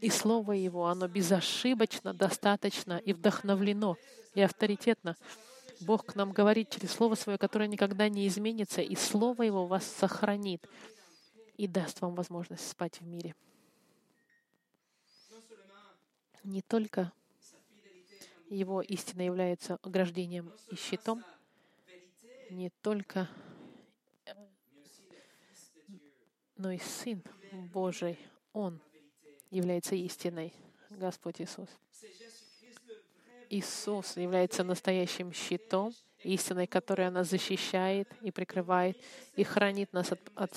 И 0.01 0.11
Слово 0.11 0.53
Его, 0.53 0.87
оно 0.87 1.09
безошибочно, 1.09 2.13
достаточно 2.15 2.99
и 2.99 3.13
вдохновлено, 3.13 3.97
и 4.35 4.41
авторитетно. 4.41 5.17
Бог 5.81 6.07
к 6.07 6.15
нам 6.15 6.33
говорит 6.33 6.71
через 6.71 6.93
Слово 6.93 7.15
Свое, 7.15 7.39
которое 7.39 7.67
никогда 7.67 8.09
не 8.09 8.27
изменится, 8.29 8.83
и 8.83 8.95
Слово 8.95 9.43
Его 9.43 9.67
вас 9.67 9.85
сохранит 9.85 10.67
и 11.57 11.67
даст 11.67 12.01
вам 12.03 12.15
возможность 12.15 12.69
спать 12.69 13.01
в 13.01 13.07
мире. 13.07 13.35
Не 16.45 16.63
только 16.63 17.13
Его 18.49 18.81
истина 18.83 19.23
является 19.23 19.79
ограждением 19.83 20.53
и 20.71 20.77
щитом, 20.77 21.25
не 22.51 22.71
только, 22.83 23.29
но 26.57 26.71
и 26.71 26.79
Сын 26.79 27.23
Божий, 27.73 28.19
Он 28.53 28.81
является 29.51 29.95
истиной, 29.95 30.53
Господь 30.91 31.41
Иисус. 31.41 31.69
Иисус 33.49 34.17
является 34.17 34.65
настоящим 34.65 35.33
щитом, 35.33 35.95
истиной, 36.23 36.67
которая 36.67 37.11
нас 37.11 37.29
защищает 37.29 38.09
и 38.23 38.31
прикрывает 38.31 39.01
и 39.37 39.45
хранит 39.45 39.93
нас 39.93 40.11
от, 40.13 40.21
от 40.35 40.53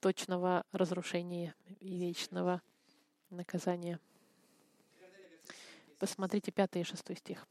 точного 0.00 0.64
разрушения 0.72 1.54
и 1.80 1.96
вечного 1.96 2.62
наказания. 3.30 4.00
Посмотрите 5.98 6.50
пятый 6.50 6.82
и 6.82 6.84
шестой 6.84 7.16
стих 7.16 7.46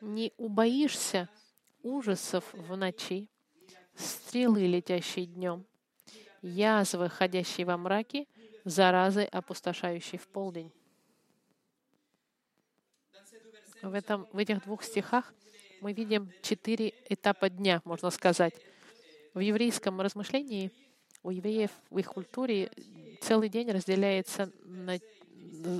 не 0.00 0.32
убоишься 0.36 1.28
ужасов 1.82 2.44
в 2.52 2.76
ночи, 2.76 3.28
стрелы, 3.94 4.66
летящие 4.66 5.26
днем, 5.26 5.64
язвы, 6.42 7.08
ходящие 7.08 7.66
во 7.66 7.76
мраке, 7.76 8.26
заразы, 8.64 9.24
опустошающие 9.24 10.18
в 10.18 10.28
полдень. 10.28 10.72
В, 13.82 13.94
этом, 13.94 14.26
в 14.32 14.38
этих 14.38 14.64
двух 14.64 14.82
стихах 14.82 15.32
мы 15.80 15.92
видим 15.92 16.30
четыре 16.42 16.94
этапа 17.08 17.48
дня, 17.48 17.80
можно 17.84 18.10
сказать. 18.10 18.54
В 19.34 19.40
еврейском 19.40 20.00
размышлении 20.00 20.72
у 21.22 21.30
евреев 21.30 21.70
в 21.90 21.98
их 21.98 22.06
культуре 22.08 22.70
целый 23.20 23.48
день 23.48 23.70
разделяется 23.70 24.52
на 24.64 24.98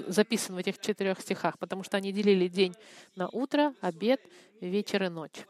записан 0.06 0.56
в 0.56 0.58
этих 0.58 0.78
четырех 0.80 1.20
стихах, 1.20 1.58
потому 1.58 1.82
что 1.82 1.96
они 1.96 2.12
делили 2.12 2.48
день 2.48 2.74
на 3.14 3.28
утро, 3.28 3.74
обед, 3.80 4.20
вечер 4.60 5.04
и 5.04 5.08
ночь. 5.08 5.46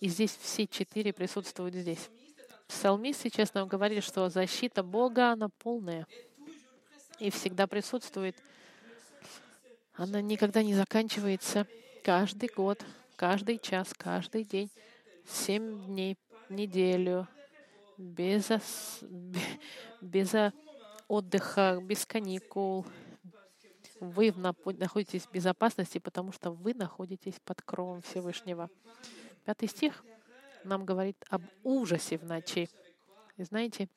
И 0.00 0.08
здесь 0.08 0.36
все 0.40 0.66
четыре 0.66 1.12
присутствуют 1.12 1.74
здесь. 1.74 2.10
Псалмист 2.68 3.22
сейчас 3.22 3.54
нам 3.54 3.66
говорит, 3.66 4.04
что 4.04 4.28
защита 4.28 4.82
Бога, 4.82 5.32
она 5.32 5.48
полная 5.48 6.06
и 7.18 7.30
всегда 7.30 7.66
присутствует. 7.66 8.36
Она 9.94 10.20
никогда 10.20 10.62
не 10.62 10.74
заканчивается. 10.74 11.66
Каждый 12.04 12.48
год, 12.54 12.84
каждый 13.16 13.58
час, 13.58 13.92
каждый 13.96 14.44
день, 14.44 14.70
семь 15.26 15.84
дней, 15.86 16.16
неделю, 16.48 17.26
без, 17.96 18.48
без 20.00 20.32
отдыха, 21.08 21.80
без 21.82 22.06
каникул, 22.06 22.86
вы 24.00 24.32
находитесь 24.32 25.26
в 25.26 25.30
безопасности, 25.30 25.98
потому 25.98 26.32
что 26.32 26.50
вы 26.50 26.74
находитесь 26.74 27.38
под 27.44 27.62
кровом 27.62 28.02
Всевышнего. 28.02 28.70
Пятый 29.44 29.68
стих 29.68 30.04
нам 30.64 30.84
говорит 30.84 31.16
об 31.28 31.42
ужасе 31.64 32.18
в 32.18 32.24
ночи. 32.24 32.68
И 33.36 33.44
знаете, 33.44 33.88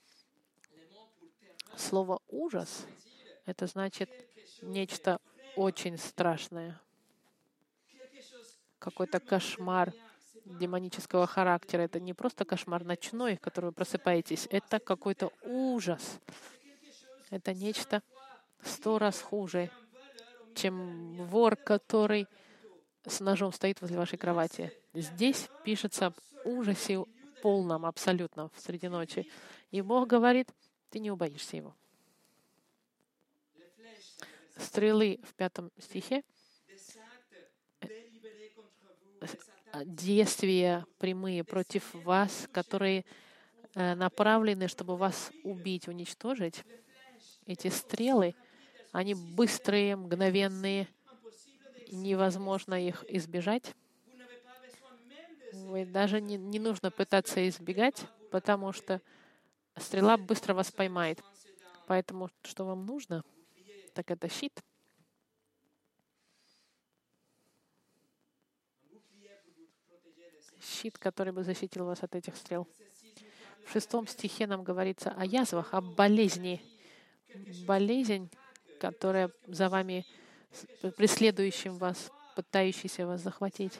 слово 1.75 2.21
«ужас»— 2.27 2.85
это 3.45 3.67
значит 3.67 4.09
нечто 4.61 5.19
очень 5.55 5.97
страшное, 5.97 6.79
какой-то 8.79 9.19
кошмар 9.19 9.93
демонического 10.45 11.27
характера. 11.27 11.81
Это 11.81 11.99
не 11.99 12.13
просто 12.13 12.45
кошмар 12.45 12.83
ночной, 12.83 13.35
в 13.35 13.41
который 13.41 13.67
вы 13.67 13.71
просыпаетесь, 13.71 14.47
это 14.49 14.79
какой-то 14.79 15.31
ужас. 15.43 16.19
Это 17.29 17.53
нечто 17.53 18.01
сто 18.63 18.99
раз 18.99 19.21
хуже, 19.21 19.71
чем 20.55 21.15
вор, 21.25 21.55
который 21.55 22.27
с 23.05 23.19
ножом 23.19 23.51
стоит 23.51 23.81
возле 23.81 23.97
вашей 23.97 24.17
кровати. 24.17 24.71
Здесь 24.93 25.49
пишется 25.63 26.13
ужасе 26.45 27.03
полном, 27.41 27.85
абсолютно, 27.85 28.49
в 28.49 28.59
среди 28.59 28.87
ночи. 28.87 29.29
И 29.71 29.81
Бог 29.81 30.07
говорит, 30.07 30.49
ты 30.89 30.99
не 30.99 31.11
убоишься 31.11 31.57
его. 31.57 31.75
Стрелы 34.57 35.19
в 35.23 35.33
пятом 35.33 35.71
стихе 35.79 36.23
действия 39.85 40.85
прямые 40.99 41.43
против 41.43 41.93
вас, 41.93 42.47
которые 42.51 43.05
э, 43.73 43.95
направлены, 43.95 44.67
чтобы 44.67 44.97
вас 44.97 45.31
убить, 45.43 45.87
уничтожить. 45.87 46.63
Эти 47.45 47.69
стрелы— 47.69 48.35
они 48.91 49.13
быстрые, 49.13 49.95
мгновенные, 49.95 50.87
невозможно 51.91 52.75
их 52.75 53.05
избежать. 53.07 53.73
Вы 55.53 55.85
даже 55.85 56.21
не, 56.21 56.37
не 56.37 56.59
нужно 56.59 56.91
пытаться 56.91 57.47
избегать, 57.47 58.05
потому 58.31 58.71
что 58.71 59.01
стрела 59.77 60.17
быстро 60.17 60.53
вас 60.53 60.71
поймает. 60.71 61.21
Поэтому 61.87 62.29
что 62.43 62.65
вам 62.65 62.85
нужно, 62.85 63.23
так 63.93 64.11
это 64.11 64.29
щит. 64.29 64.53
Щит, 70.61 70.97
который 70.97 71.33
бы 71.33 71.43
защитил 71.43 71.85
вас 71.85 72.03
от 72.03 72.15
этих 72.15 72.35
стрел. 72.35 72.67
В 73.65 73.71
шестом 73.71 74.07
стихе 74.07 74.47
нам 74.47 74.63
говорится 74.63 75.11
о 75.11 75.25
язвах, 75.25 75.73
о 75.73 75.81
болезни. 75.81 76.61
Болезнь 77.65 78.29
которая 78.81 79.29
за 79.45 79.69
вами, 79.69 80.05
преследующим 80.97 81.77
вас, 81.77 82.11
пытающийся 82.35 83.05
вас 83.05 83.21
захватить. 83.21 83.79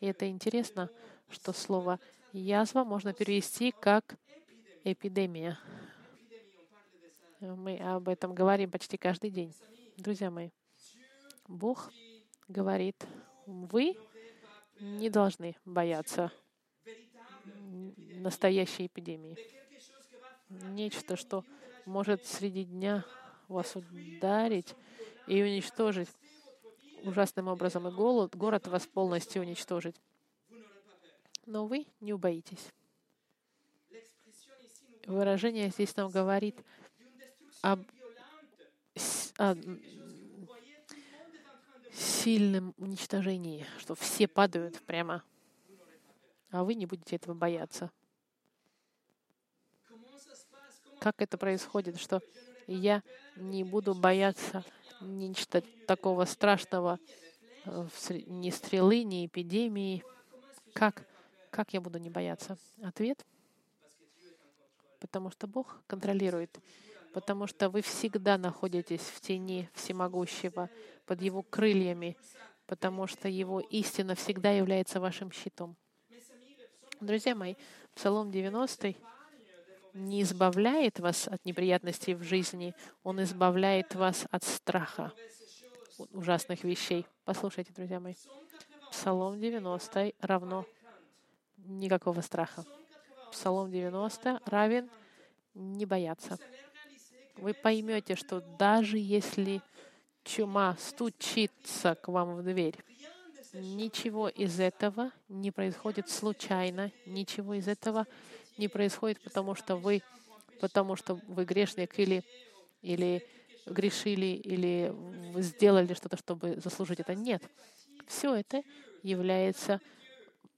И 0.00 0.06
это 0.06 0.28
интересно, 0.28 0.90
что 1.30 1.52
слово 1.52 2.00
«язва» 2.32 2.82
можно 2.82 3.12
перевести 3.12 3.70
как 3.70 4.16
«эпидемия». 4.82 5.58
Мы 7.38 7.76
об 7.78 8.08
этом 8.08 8.34
говорим 8.34 8.70
почти 8.70 8.96
каждый 8.96 9.30
день. 9.30 9.54
Друзья 9.96 10.30
мои, 10.30 10.50
Бог 11.46 11.92
говорит, 12.48 12.96
вы 13.46 13.96
не 14.80 15.08
должны 15.08 15.56
бояться 15.64 16.32
настоящей 18.16 18.86
эпидемии. 18.86 19.36
Нечто, 20.48 21.14
что 21.16 21.44
может 21.86 22.26
среди 22.26 22.64
дня 22.64 23.04
вас 23.52 23.76
ударить 23.76 24.74
и 25.26 25.42
уничтожить 25.42 26.08
ужасным 27.04 27.48
образом, 27.48 27.88
и 27.88 27.90
голод, 27.90 28.36
город 28.36 28.66
вас 28.66 28.86
полностью 28.86 29.42
уничтожить. 29.42 29.96
Но 31.46 31.66
вы 31.66 31.86
не 32.00 32.12
убоитесь. 32.12 32.72
Выражение 35.06 35.70
здесь 35.70 35.96
нам 35.96 36.10
говорит 36.10 36.56
об, 37.60 37.80
о 39.38 39.56
сильном 41.92 42.72
уничтожении, 42.78 43.66
что 43.78 43.94
все 43.96 44.28
падают 44.28 44.80
прямо, 44.82 45.24
а 46.50 46.62
вы 46.62 46.74
не 46.74 46.86
будете 46.86 47.16
этого 47.16 47.34
бояться. 47.34 47.90
Как 51.00 51.20
это 51.20 51.36
происходит, 51.36 51.98
что 51.98 52.22
я 52.66 53.02
не 53.36 53.64
буду 53.64 53.94
бояться 53.94 54.64
нечто 55.00 55.62
такого 55.86 56.24
страшного, 56.24 56.98
э, 57.64 57.86
ни 58.26 58.50
стрелы, 58.50 59.04
ни 59.04 59.26
эпидемии. 59.26 60.04
Как, 60.72 61.06
как 61.50 61.72
я 61.72 61.80
буду 61.80 61.98
не 61.98 62.10
бояться? 62.10 62.56
Ответ 62.82 63.24
Потому 65.00 65.30
что 65.30 65.48
Бог 65.48 65.82
контролирует. 65.88 66.60
Потому 67.12 67.48
что 67.48 67.68
вы 67.68 67.82
всегда 67.82 68.38
находитесь 68.38 69.00
в 69.00 69.20
тени 69.20 69.68
всемогущего, 69.74 70.70
под 71.06 71.20
Его 71.20 71.42
крыльями, 71.42 72.16
потому 72.66 73.06
что 73.08 73.28
Его 73.28 73.60
истина 73.60 74.14
всегда 74.14 74.52
является 74.52 75.00
вашим 75.00 75.32
щитом. 75.32 75.76
Друзья 77.00 77.34
мои, 77.34 77.56
Псалом 77.94 78.30
90 78.30 78.94
не 79.94 80.22
избавляет 80.22 81.00
вас 81.00 81.28
от 81.28 81.44
неприятностей 81.44 82.14
в 82.14 82.22
жизни, 82.22 82.74
он 83.02 83.22
избавляет 83.22 83.94
вас 83.94 84.26
от 84.30 84.44
страха, 84.44 85.12
ужасных 86.12 86.64
вещей. 86.64 87.06
Послушайте, 87.24 87.72
друзья 87.72 88.00
мои. 88.00 88.14
Псалом 88.90 89.40
90 89.40 90.12
равно 90.20 90.66
никакого 91.56 92.20
страха. 92.20 92.64
Псалом 93.30 93.70
90 93.70 94.40
равен 94.46 94.90
не 95.54 95.86
бояться. 95.86 96.38
Вы 97.36 97.54
поймете, 97.54 98.14
что 98.14 98.40
даже 98.58 98.98
если 98.98 99.62
чума 100.24 100.76
стучится 100.78 101.94
к 101.94 102.08
вам 102.08 102.36
в 102.36 102.42
дверь, 102.42 102.76
ничего 103.52 104.28
из 104.28 104.60
этого 104.60 105.10
не 105.28 105.50
происходит 105.50 106.08
случайно, 106.08 106.90
ничего 107.06 107.54
из 107.54 107.68
этого 107.68 108.06
не 108.58 108.68
происходит, 108.68 109.20
потому 109.22 109.54
что 109.54 109.76
вы, 109.76 110.02
потому 110.60 110.96
что 110.96 111.14
вы 111.28 111.44
грешник 111.44 111.98
или, 111.98 112.24
или 112.82 113.26
грешили, 113.66 114.26
или 114.26 114.94
сделали 115.40 115.94
что-то, 115.94 116.16
чтобы 116.16 116.60
заслужить 116.60 117.00
это. 117.00 117.14
Нет. 117.14 117.42
Все 118.06 118.34
это 118.34 118.62
является 119.02 119.80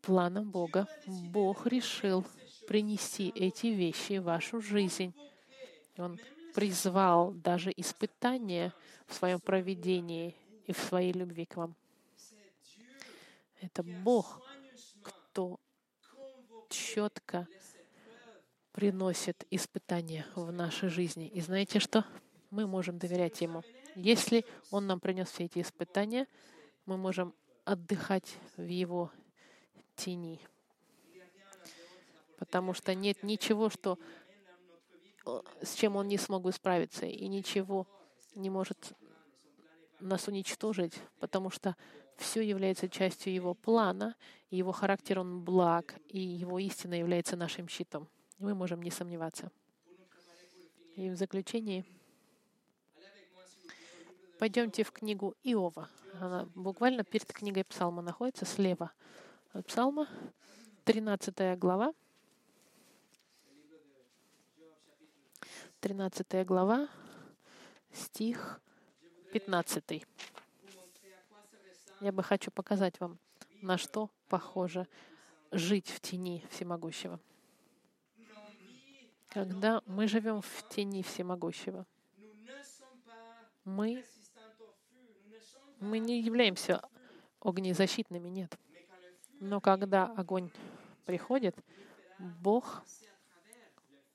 планом 0.01 0.51
Бога. 0.51 0.87
Бог 1.07 1.67
решил 1.67 2.25
принести 2.67 3.31
эти 3.35 3.69
вещи 3.69 4.19
в 4.19 4.25
вашу 4.25 4.61
жизнь. 4.61 5.15
Он 5.97 6.19
призвал 6.55 7.33
даже 7.33 7.73
испытания 7.77 8.73
в 9.07 9.15
своем 9.15 9.41
проведении 9.41 10.35
и 10.67 10.73
в 10.73 10.79
своей 10.79 11.13
любви 11.13 11.47
к 11.47 11.57
вам. 11.57 11.75
Это 13.61 13.83
Бог, 13.83 14.43
кто 15.03 15.59
четко 16.69 17.47
приносит 18.75 19.47
испытания 19.51 20.27
в 20.35 20.51
нашей 20.51 20.89
жизни. 20.89 21.29
И 21.29 21.41
знаете 21.41 21.79
что? 21.79 22.05
Мы 22.51 22.67
можем 22.67 22.99
доверять 22.99 23.41
Ему. 23.41 23.63
Если 23.95 24.45
Он 24.73 24.89
нам 24.89 24.99
принес 24.99 25.31
все 25.31 25.45
эти 25.45 25.61
испытания, 25.61 26.27
мы 26.85 26.97
можем 26.97 27.35
отдыхать 27.65 28.37
в 28.57 28.67
Его 28.67 29.13
тени. 29.95 30.41
Потому 32.37 32.75
что 32.75 32.97
нет 32.97 33.23
ничего, 33.23 33.71
что, 33.71 33.97
с 35.63 35.75
чем 35.75 35.95
Он 35.95 36.09
не 36.09 36.19
смог 36.19 36.43
бы 36.43 36.51
справиться, 36.51 37.07
и 37.07 37.29
ничего 37.29 37.87
не 38.35 38.51
может 38.51 38.93
нас 40.01 40.27
уничтожить, 40.27 40.95
потому 41.21 41.49
что 41.49 41.77
все 42.17 42.41
является 42.41 42.89
частью 42.89 43.33
Его 43.33 43.55
плана, 43.55 44.17
и 44.51 44.57
Его 44.57 44.73
характер, 44.73 45.21
Он 45.21 45.45
благ, 45.45 45.95
и 46.09 46.19
Его 46.19 46.59
истина 46.59 46.95
является 46.95 47.37
нашим 47.37 47.69
щитом. 47.69 48.09
Мы 48.39 48.55
можем 48.55 48.83
не 48.83 48.91
сомневаться. 48.91 49.51
И 50.97 51.11
в 51.11 51.17
заключении 51.17 51.85
пойдемте 54.39 54.85
в 54.85 54.93
книгу 54.93 55.35
Иова. 55.43 55.89
Она 56.21 56.49
буквально 56.55 57.05
перед 57.05 57.33
книгой 57.33 57.65
Псалма 57.65 58.03
находится, 58.03 58.45
слева 58.45 58.93
от 59.53 59.67
Псалма, 59.67 60.09
13 60.85 61.59
глава. 61.59 61.95
13 65.81 66.47
глава, 66.47 66.89
стих 67.93 68.61
15. 69.33 70.07
Я 72.01 72.13
бы 72.13 72.23
хочу 72.23 72.51
показать 72.51 72.99
вам, 73.01 73.19
на 73.61 73.77
что 73.77 74.11
похоже 74.29 74.87
жить 75.51 75.91
в 75.91 76.01
тени 76.01 76.45
всемогущего. 76.51 77.21
Когда 79.35 79.83
мы 79.87 80.07
живем 80.07 80.41
в 80.41 80.69
тени 80.69 81.03
всемогущего, 81.03 81.85
мы, 83.65 84.05
мы 85.81 85.99
не 85.99 86.21
являемся 86.21 86.81
огнезащитными, 87.41 88.29
нет. 88.29 88.57
Но 89.41 89.61
когда 89.61 90.07
огонь 90.07 90.51
приходит, 91.05 91.57
Бог 92.19 92.85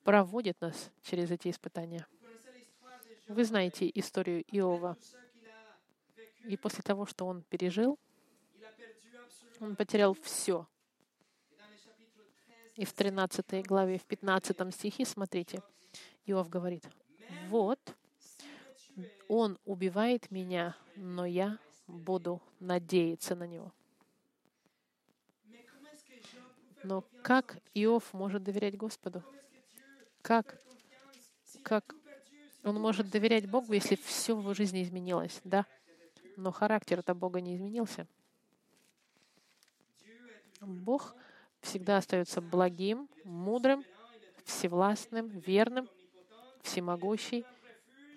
проводит 0.06 0.60
нас 0.62 0.90
через 1.04 1.30
эти 1.32 1.50
испытания. 1.50 2.08
Вы 3.28 3.44
знаете 3.44 3.92
историю 3.94 4.44
Иова. 4.48 4.98
И 6.46 6.56
после 6.56 6.82
того, 6.82 7.06
что 7.06 7.26
он 7.26 7.44
пережил, 7.44 8.00
он 9.60 9.76
потерял 9.76 10.14
все. 10.14 10.66
И 12.80 12.86
в 12.86 12.94
13 12.94 13.66
главе, 13.68 13.98
в 13.98 14.06
15 14.06 14.74
стихе, 14.74 15.06
смотрите, 15.06 15.62
Иов 16.26 16.50
говорит, 16.50 16.88
«Вот, 17.50 17.80
он 19.28 19.60
убивает 19.66 20.32
меня, 20.32 20.78
но 20.96 21.26
я 21.26 21.60
буду 21.88 22.42
надеяться 22.60 23.36
на 23.36 23.46
него». 23.46 23.74
Но 26.84 27.04
как 27.22 27.58
Иов 27.74 28.14
может 28.14 28.44
доверять 28.44 28.78
Господу? 28.78 29.22
Как? 30.22 30.58
Как 31.64 31.94
он 32.64 32.76
может 32.80 33.10
доверять 33.10 33.50
Богу, 33.50 33.74
если 33.74 33.96
все 33.96 34.34
в 34.34 34.40
его 34.40 34.54
жизни 34.54 34.82
изменилось? 34.84 35.42
Да 35.44 35.66
но 36.40 36.52
характер-то 36.52 37.14
Бога 37.14 37.42
не 37.42 37.56
изменился. 37.56 38.08
Бог 40.62 41.16
всегда 41.62 41.98
остается 41.98 42.42
благим, 42.42 43.10
мудрым, 43.24 43.84
всевластным, 44.44 45.28
верным, 45.46 45.88
всемогущий. 46.62 47.46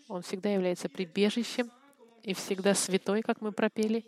Он 0.08 0.22
всегда 0.22 0.52
является 0.52 0.88
прибежищем 0.88 1.70
и 2.22 2.34
всегда 2.34 2.74
святой, 2.74 3.22
как 3.22 3.40
мы 3.40 3.52
пропели. 3.52 4.04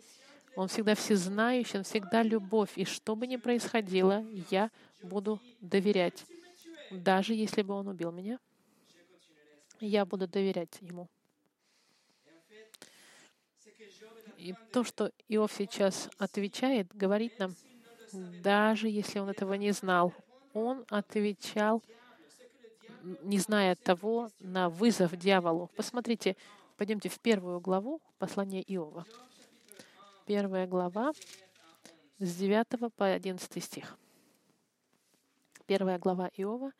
Он 0.55 0.67
всегда 0.67 0.95
всезнающий, 0.95 1.79
он 1.79 1.83
всегда 1.83 2.23
любовь. 2.23 2.71
И 2.77 2.85
что 2.85 3.15
бы 3.15 3.27
ни 3.27 3.35
происходило, 3.35 4.25
я 4.49 4.71
буду 5.01 5.41
доверять. 5.59 6.25
Даже 6.91 7.33
если 7.33 7.61
бы 7.61 7.73
он 7.73 7.87
убил 7.87 8.11
меня, 8.11 8.39
я 9.79 10.05
буду 10.05 10.27
доверять 10.27 10.77
ему. 10.81 11.09
И 14.37 14.53
то, 14.71 14.83
что 14.83 15.11
Иов 15.27 15.51
сейчас 15.57 16.09
отвечает, 16.17 16.95
говорит 16.95 17.39
нам, 17.39 17.55
даже 18.41 18.87
если 18.87 19.19
он 19.19 19.29
этого 19.29 19.53
не 19.53 19.71
знал, 19.71 20.13
он 20.53 20.85
отвечал, 20.89 21.83
не 23.21 23.39
зная 23.39 23.75
того, 23.75 24.29
на 24.39 24.69
вызов 24.69 25.15
дьяволу. 25.15 25.69
Посмотрите, 25.75 26.35
пойдемте 26.77 27.09
в 27.09 27.19
первую 27.19 27.59
главу 27.59 28.01
послания 28.17 28.61
Иова. 28.61 29.05
Первая 30.25 30.65
глава 30.65 31.11
с 32.19 32.35
9 32.35 32.93
по 32.95 33.05
11 33.05 33.63
стих. 33.63 33.97
Первая 35.67 35.99
глава 35.99 36.29
Иова, 36.37 36.71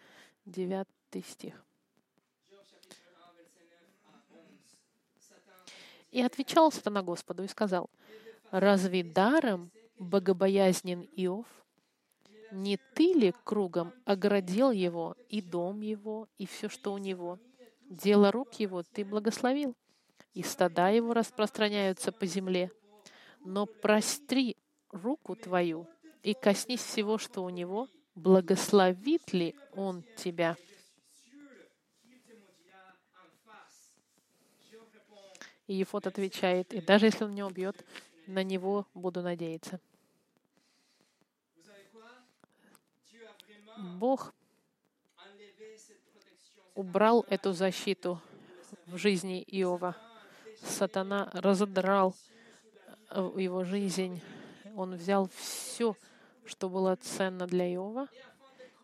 9 0.45 0.87
стих. 1.25 1.63
И 6.11 6.21
отвечал 6.21 6.71
сатана 6.71 7.01
Господу 7.03 7.43
и 7.43 7.47
сказал, 7.47 7.89
«Разве 8.51 9.03
даром 9.03 9.69
богобоязнен 9.97 11.01
Иов? 11.15 11.45
Не 12.51 12.77
ты 12.93 13.13
ли 13.13 13.33
кругом 13.43 13.93
оградил 14.05 14.71
его 14.71 15.15
и 15.29 15.41
дом 15.41 15.81
его, 15.81 16.27
и 16.37 16.45
все, 16.45 16.69
что 16.69 16.93
у 16.93 16.97
него? 16.97 17.39
Дело 17.89 18.31
рук 18.31 18.53
его 18.55 18.83
ты 18.83 19.03
благословил, 19.03 19.75
и 20.33 20.43
стада 20.43 20.89
его 20.89 21.13
распространяются 21.13 22.11
по 22.11 22.25
земле. 22.25 22.71
Но 23.41 23.65
простри 23.65 24.57
руку 24.91 25.35
твою 25.35 25.87
и 26.23 26.33
коснись 26.33 26.81
всего, 26.81 27.17
что 27.17 27.43
у 27.43 27.49
него, 27.49 27.87
благословит 28.15 29.33
ли 29.33 29.55
он 29.73 30.03
тебя?» 30.17 30.57
И 35.67 35.73
Ефот 35.73 36.05
отвечает, 36.05 36.73
и 36.73 36.81
даже 36.81 37.07
если 37.07 37.23
он 37.23 37.31
меня 37.31 37.47
убьет, 37.47 37.83
на 38.27 38.43
него 38.43 38.85
буду 38.93 39.21
надеяться. 39.21 39.79
Бог 43.77 44.33
убрал 46.75 47.25
эту 47.29 47.53
защиту 47.53 48.21
в 48.85 48.97
жизни 48.97 49.43
Иова. 49.47 49.95
Сатана 50.61 51.29
разодрал 51.33 52.15
э, 53.11 53.31
его 53.37 53.63
жизнь. 53.63 54.21
Он 54.75 54.95
взял 54.95 55.29
все, 55.35 55.95
что 56.45 56.69
было 56.69 56.95
ценно 56.95 57.47
для 57.47 57.71
Иова. 57.73 58.07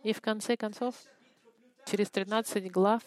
И 0.03 0.13
в 0.13 0.21
конце 0.21 0.57
концов, 0.57 0.95
через 1.85 2.09
13 2.09 2.71
глав 2.71 3.03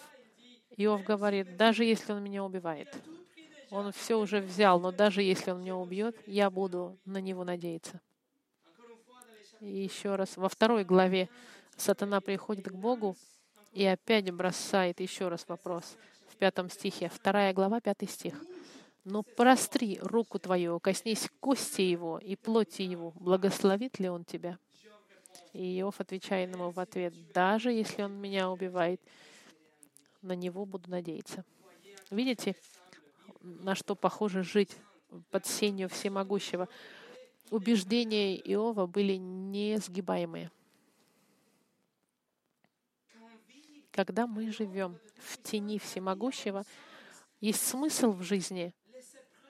Иов 0.77 1.03
говорит, 1.05 1.57
даже 1.57 1.85
если 1.85 2.13
он 2.13 2.23
меня 2.23 2.45
убивает, 2.45 2.89
он 3.75 3.91
все 3.91 4.17
уже 4.17 4.41
взял, 4.41 4.79
но 4.79 4.93
даже 4.93 5.23
если 5.23 5.51
он 5.51 5.61
меня 5.61 5.77
убьет, 5.77 6.17
я 6.27 6.49
буду 6.49 6.97
на 7.05 7.21
него 7.21 7.43
надеяться. 7.43 8.01
И 9.61 9.67
еще 9.67 10.15
раз, 10.15 10.37
во 10.37 10.49
второй 10.49 10.85
главе 10.85 11.29
сатана 11.77 12.21
приходит 12.21 12.69
к 12.69 12.73
Богу 12.73 13.17
и 13.73 13.85
опять 13.85 14.31
бросает 14.31 15.01
еще 15.01 15.29
раз 15.29 15.45
вопрос 15.49 15.97
в 16.29 16.37
пятом 16.37 16.71
стихе. 16.71 17.11
Вторая 17.13 17.53
глава, 17.53 17.81
пятый 17.81 18.07
стих. 18.07 18.41
«Но 19.03 19.23
простри 19.23 19.99
руку 20.01 20.39
твою, 20.39 20.79
коснись 20.79 21.29
кости 21.41 21.83
его 21.83 22.19
и 22.19 22.37
плоти 22.37 22.83
его, 22.83 23.13
благословит 23.17 23.99
ли 23.99 24.09
он 24.09 24.25
тебя?» 24.25 24.59
И 25.53 25.81
Иов 25.81 26.01
отвечает 26.01 26.55
ему 26.55 26.71
в 26.71 26.79
ответ, 26.79 27.13
«Даже 27.33 27.73
если 27.73 28.03
он 28.03 28.13
меня 28.13 28.51
убивает, 28.51 29.01
на 30.23 30.35
него 30.35 30.65
буду 30.65 30.89
надеяться». 30.91 31.45
Видите, 32.11 32.55
на 33.45 33.75
что 33.75 33.95
похоже 33.95 34.43
жить 34.43 34.77
под 35.31 35.47
сенью 35.47 35.89
всемогущего? 35.89 36.69
Убеждения 37.51 38.37
Иова 38.37 38.87
были 38.87 39.15
несгибаемые. 39.15 40.51
Когда 43.91 44.27
мы 44.27 44.51
живем 44.51 44.99
в 45.19 45.41
тени 45.43 45.79
всемогущего, 45.79 46.65
есть 47.41 47.65
смысл 47.65 48.11
в 48.11 48.23
жизни, 48.23 48.75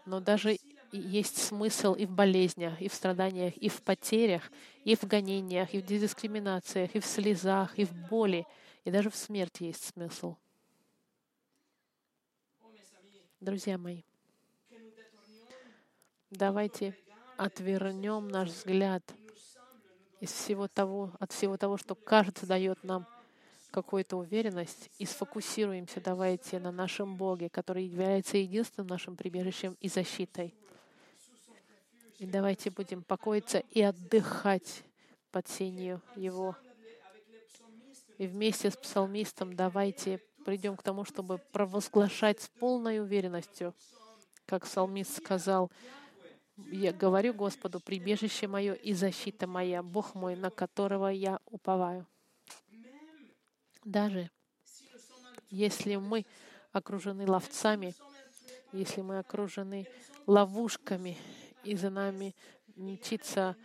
но 0.05 0.21
даже 0.21 0.59
есть 0.93 1.39
смысл 1.39 1.95
и 1.95 2.05
в 2.05 2.11
болезнях, 2.11 2.81
и 2.81 2.89
в 2.89 2.95
страданиях, 2.95 3.57
и 3.57 3.69
в 3.69 3.81
потерях, 3.83 4.51
и 4.85 4.97
в 4.97 5.05
гонениях, 5.05 5.73
и 5.73 5.81
в 5.81 5.87
дискриминациях, 5.87 6.95
и 6.95 7.01
в 7.01 7.07
слезах, 7.07 7.79
и 7.79 7.85
в 7.85 7.93
боли, 8.09 8.47
и 8.85 8.91
даже 8.91 9.09
в 9.09 9.17
смерти 9.17 9.65
есть 9.65 9.85
смысл. 9.95 10.37
Друзья 13.45 13.77
мои, 13.77 14.01
давайте 16.31 16.97
отвернем 17.37 18.27
наш 18.29 18.49
взгляд 18.49 19.03
из 20.19 20.33
всего 20.33 20.67
того, 20.67 21.13
от 21.21 21.31
всего 21.31 21.59
того, 21.59 21.77
что 21.77 21.95
кажется 21.95 22.47
дает 22.47 22.83
нам 22.85 23.07
какую-то 23.71 24.17
уверенность, 24.17 24.89
и 24.97 25.05
сфокусируемся, 25.05 26.01
давайте, 26.01 26.59
на 26.59 26.73
нашем 26.73 27.17
Боге, 27.17 27.51
который 27.51 27.85
является 27.85 28.39
единственным 28.39 28.87
нашим 28.87 29.15
прибежищем 29.15 29.77
и 29.79 29.91
защитой. 29.91 30.55
И 32.19 32.25
давайте 32.25 32.71
будем 32.71 33.03
покоиться 33.03 33.59
и 33.73 33.83
отдыхать 33.83 34.85
под 35.31 35.49
сенью 35.49 36.01
Его. 36.17 36.57
И 38.17 38.27
вместе 38.27 38.71
с 38.71 38.77
псалмистом 38.79 39.55
давайте 39.55 40.23
придем 40.45 40.77
к 40.77 40.83
тому, 40.83 41.05
чтобы 41.05 41.39
провозглашать 41.53 42.41
с 42.41 42.49
полной 42.49 43.01
уверенностью, 43.01 43.75
как 44.47 44.65
псалмист 44.65 45.17
сказал, 45.17 45.71
я 46.57 46.93
говорю 46.93 47.35
Господу, 47.35 47.81
прибежище 47.81 48.47
мое 48.47 48.75
и 48.75 48.93
защита 48.93 49.47
моя, 49.47 49.83
Бог 49.83 50.15
мой, 50.15 50.37
на 50.37 50.51
которого 50.51 51.09
я 51.09 51.41
уповаю. 51.47 52.07
Даже 53.85 54.31
если 55.51 55.97
мы 55.97 56.27
окружены 56.73 57.27
ловцами, 57.27 57.95
если 58.73 59.01
мы 59.01 59.19
окружены 59.19 59.87
ловушками, 60.27 61.17
и 61.65 61.77
за 61.77 61.91
нами 61.91 62.35
мчится 62.77 63.57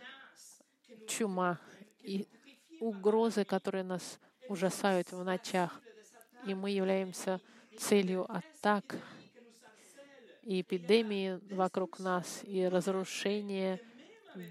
чума 1.06 1.58
и 2.02 2.26
угрозы, 2.80 3.44
которые 3.44 3.84
нас 3.84 4.18
ужасают 4.48 5.12
в 5.12 5.22
ночах, 5.22 5.80
и 6.46 6.54
мы 6.54 6.70
являемся 6.70 7.40
целью 7.78 8.30
атак 8.30 8.96
и 10.42 10.62
эпидемии 10.62 11.38
вокруг 11.54 11.98
нас, 11.98 12.40
и 12.42 12.66
разрушения. 12.66 13.80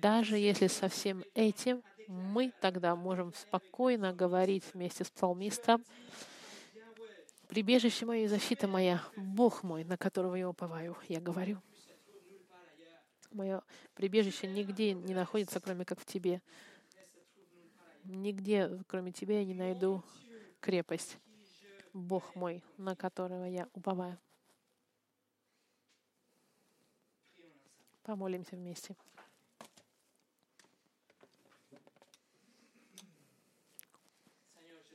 Даже 0.02 0.38
если 0.38 0.68
со 0.68 0.88
всем 0.88 1.24
этим 1.34 1.84
мы 2.08 2.52
тогда 2.62 2.96
можем 2.96 3.34
спокойно 3.34 4.14
говорить 4.14 4.64
вместе 4.74 5.04
с 5.04 5.10
псалмистом, 5.10 5.84
«Прибежище 7.48 8.06
мое 8.06 8.26
и 8.26 8.28
защита 8.28 8.68
моя, 8.68 9.02
Бог 9.16 9.64
мой, 9.64 9.84
на 9.84 9.98
которого 9.98 10.36
я 10.36 10.48
уповаю». 10.48 10.96
Я 11.08 11.20
говорю, 11.20 11.60
мое 13.32 13.64
прибежище 13.96 14.48
нигде 14.48 14.94
не 14.94 15.16
находится, 15.16 15.60
кроме 15.60 15.84
как 15.84 16.00
в 16.00 16.06
Тебе. 16.06 16.42
Нигде, 18.04 18.80
кроме 18.88 19.12
Тебя, 19.12 19.40
я 19.40 19.46
не 19.46 19.56
найду 19.56 20.04
крепость. 20.60 21.18
Бог 21.94 22.36
мой, 22.36 22.64
на 22.78 22.96
которого 22.96 23.46
я 23.46 23.68
уповаю. 23.74 24.18
Помолимся 28.04 28.56
вместе. 28.56 28.96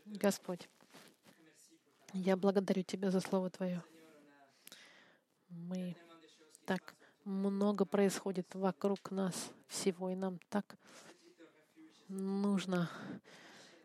Господь, 0.07 0.68
я 2.12 2.36
благодарю 2.36 2.82
Тебя 2.82 3.11
за 3.11 3.20
Слово 3.20 3.51
Твое. 3.51 3.82
Мы 5.49 5.97
так 6.64 6.95
много 7.24 7.84
происходит 7.84 8.55
вокруг 8.55 9.11
нас 9.11 9.51
всего, 9.66 10.11
и 10.11 10.14
нам 10.14 10.38
так 10.51 10.76
нужна 12.09 12.90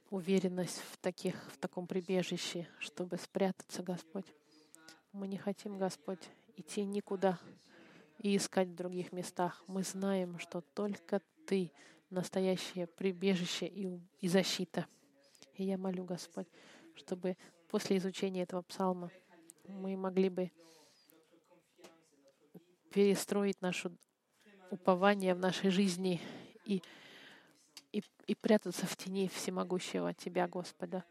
уверенность 0.09 0.81
в, 0.91 0.97
таких, 0.97 1.35
в 1.51 1.57
таком 1.57 1.87
прибежище, 1.87 2.67
чтобы 2.79 3.17
спрятаться, 3.17 3.83
Господь. 3.83 4.25
Мы 5.11 5.27
не 5.27 5.37
хотим, 5.37 5.77
Господь, 5.77 6.29
идти 6.55 6.83
никуда 6.83 7.39
и 8.17 8.35
искать 8.35 8.69
в 8.69 8.75
других 8.75 9.11
местах. 9.11 9.63
Мы 9.67 9.83
знаем, 9.83 10.39
что 10.39 10.61
только 10.61 11.21
Ты— 11.45 11.71
настоящее 12.09 12.87
прибежище 12.87 13.67
и, 13.67 13.99
и 14.19 14.27
защита. 14.27 14.87
И 15.53 15.63
я 15.63 15.77
молю, 15.77 16.05
Господь, 16.05 16.47
чтобы 16.95 17.37
после 17.67 17.97
изучения 17.97 18.43
этого 18.43 18.61
псалма 18.61 19.11
мы 19.65 19.95
могли 19.95 20.29
бы 20.29 20.51
перестроить 22.91 23.61
наше 23.61 23.91
упование 24.71 25.35
в 25.35 25.39
нашей 25.39 25.69
жизни 25.69 26.19
и, 26.65 26.81
и, 27.91 28.03
и 28.27 28.35
прятаться 28.35 28.85
в 28.85 28.95
тени 28.95 29.27
всемогущего 29.27 30.13
Тебя, 30.13 30.47
Господа. 30.47 31.03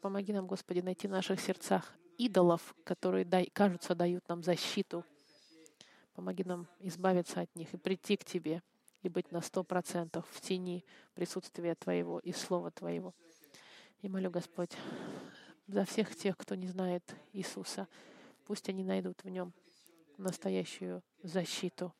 Помоги 0.00 0.32
нам, 0.32 0.46
Господи, 0.46 0.80
найти 0.80 1.06
в 1.06 1.10
наших 1.10 1.40
сердцах 1.40 1.94
идолов, 2.18 2.74
которые, 2.84 3.24
дай, 3.24 3.46
кажутся, 3.46 3.94
дают 3.94 4.28
нам 4.28 4.42
защиту. 4.42 5.04
Помоги 6.14 6.44
нам 6.44 6.66
избавиться 6.80 7.40
от 7.40 7.54
них 7.54 7.72
и 7.72 7.76
прийти 7.76 8.16
к 8.16 8.24
Тебе 8.24 8.62
и 9.02 9.08
быть 9.08 9.30
на 9.32 9.40
сто 9.40 9.64
процентов 9.64 10.26
в 10.30 10.40
тени 10.40 10.84
присутствия 11.14 11.74
Твоего 11.74 12.18
и 12.18 12.32
Слова 12.32 12.70
Твоего. 12.70 13.14
И 14.02 14.08
молю, 14.08 14.30
Господь, 14.30 14.72
за 15.66 15.84
всех 15.84 16.14
тех, 16.16 16.36
кто 16.36 16.54
не 16.54 16.66
знает 16.66 17.14
Иисуса, 17.32 17.86
пусть 18.46 18.68
они 18.68 18.84
найдут 18.84 19.22
в 19.24 19.28
Нем 19.28 19.52
настоящую 20.16 21.02
защиту, 21.22 21.94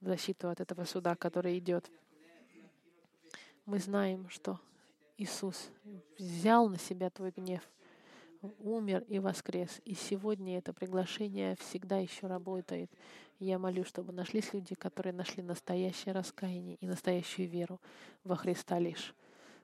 защиту 0.00 0.48
от 0.48 0.60
этого 0.60 0.84
суда, 0.84 1.16
который 1.16 1.58
идет. 1.58 1.90
Мы 3.68 3.80
знаем, 3.80 4.30
что 4.30 4.58
Иисус 5.18 5.68
взял 6.18 6.70
на 6.70 6.78
себя 6.78 7.10
твой 7.10 7.32
гнев, 7.32 7.60
умер 8.60 9.04
и 9.08 9.18
воскрес. 9.18 9.82
И 9.84 9.92
сегодня 9.92 10.56
это 10.56 10.72
приглашение 10.72 11.54
всегда 11.56 11.98
еще 11.98 12.28
работает. 12.28 12.90
Я 13.38 13.58
молю, 13.58 13.84
чтобы 13.84 14.14
нашлись 14.14 14.54
люди, 14.54 14.74
которые 14.74 15.12
нашли 15.12 15.42
настоящее 15.42 16.14
раскаяние 16.14 16.76
и 16.76 16.86
настоящую 16.86 17.46
веру 17.46 17.78
во 18.24 18.36
Христа 18.36 18.78
лишь. 18.78 19.14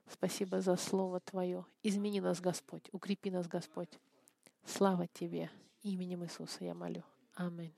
Спасибо 0.07 0.61
за 0.61 0.75
Слово 0.75 1.19
Твое. 1.19 1.65
Измени 1.81 2.19
нас, 2.19 2.39
Господь. 2.39 2.87
Укрепи 2.91 3.31
нас, 3.31 3.47
Господь. 3.47 3.99
Слава 4.65 5.07
Тебе. 5.07 5.49
Именем 5.81 6.23
Иисуса 6.23 6.63
я 6.63 6.75
молю. 6.75 7.01
Аминь. 7.33 7.73